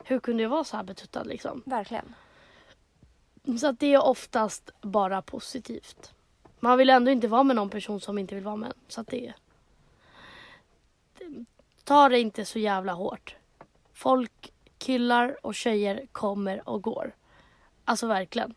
[0.08, 1.62] Hur kunde jag vara så här betuttad liksom?
[1.66, 2.14] verkligen.
[3.60, 6.12] Så att det är oftast bara positivt.
[6.60, 8.74] Man vill ändå inte vara med någon person som inte vill vara med en.
[8.88, 9.34] Så att det är...
[11.84, 13.36] Ta det inte så jävla hårt.
[13.92, 17.14] Folk, killar och tjejer kommer och går.
[17.84, 18.54] Alltså verkligen.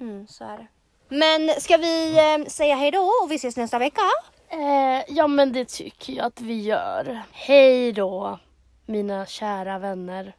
[0.00, 0.66] Mm, så är det.
[1.08, 4.02] Men ska vi eh, säga hej då och vi ses nästa vecka?
[4.48, 7.22] Eh, ja men det tycker jag att vi gör.
[7.32, 8.38] Hej då
[8.86, 10.34] mina kära vänner.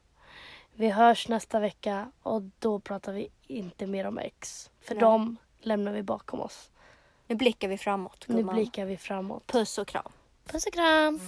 [0.75, 4.71] Vi hörs nästa vecka och då pratar vi inte mer om ex.
[4.81, 5.01] För Nej.
[5.01, 6.69] dem lämnar vi bakom oss.
[7.27, 8.55] Nu blickar vi framåt Nu gumman.
[8.55, 9.47] blickar vi framåt.
[9.47, 10.11] Puss och kram.
[10.45, 11.19] Puss och kram!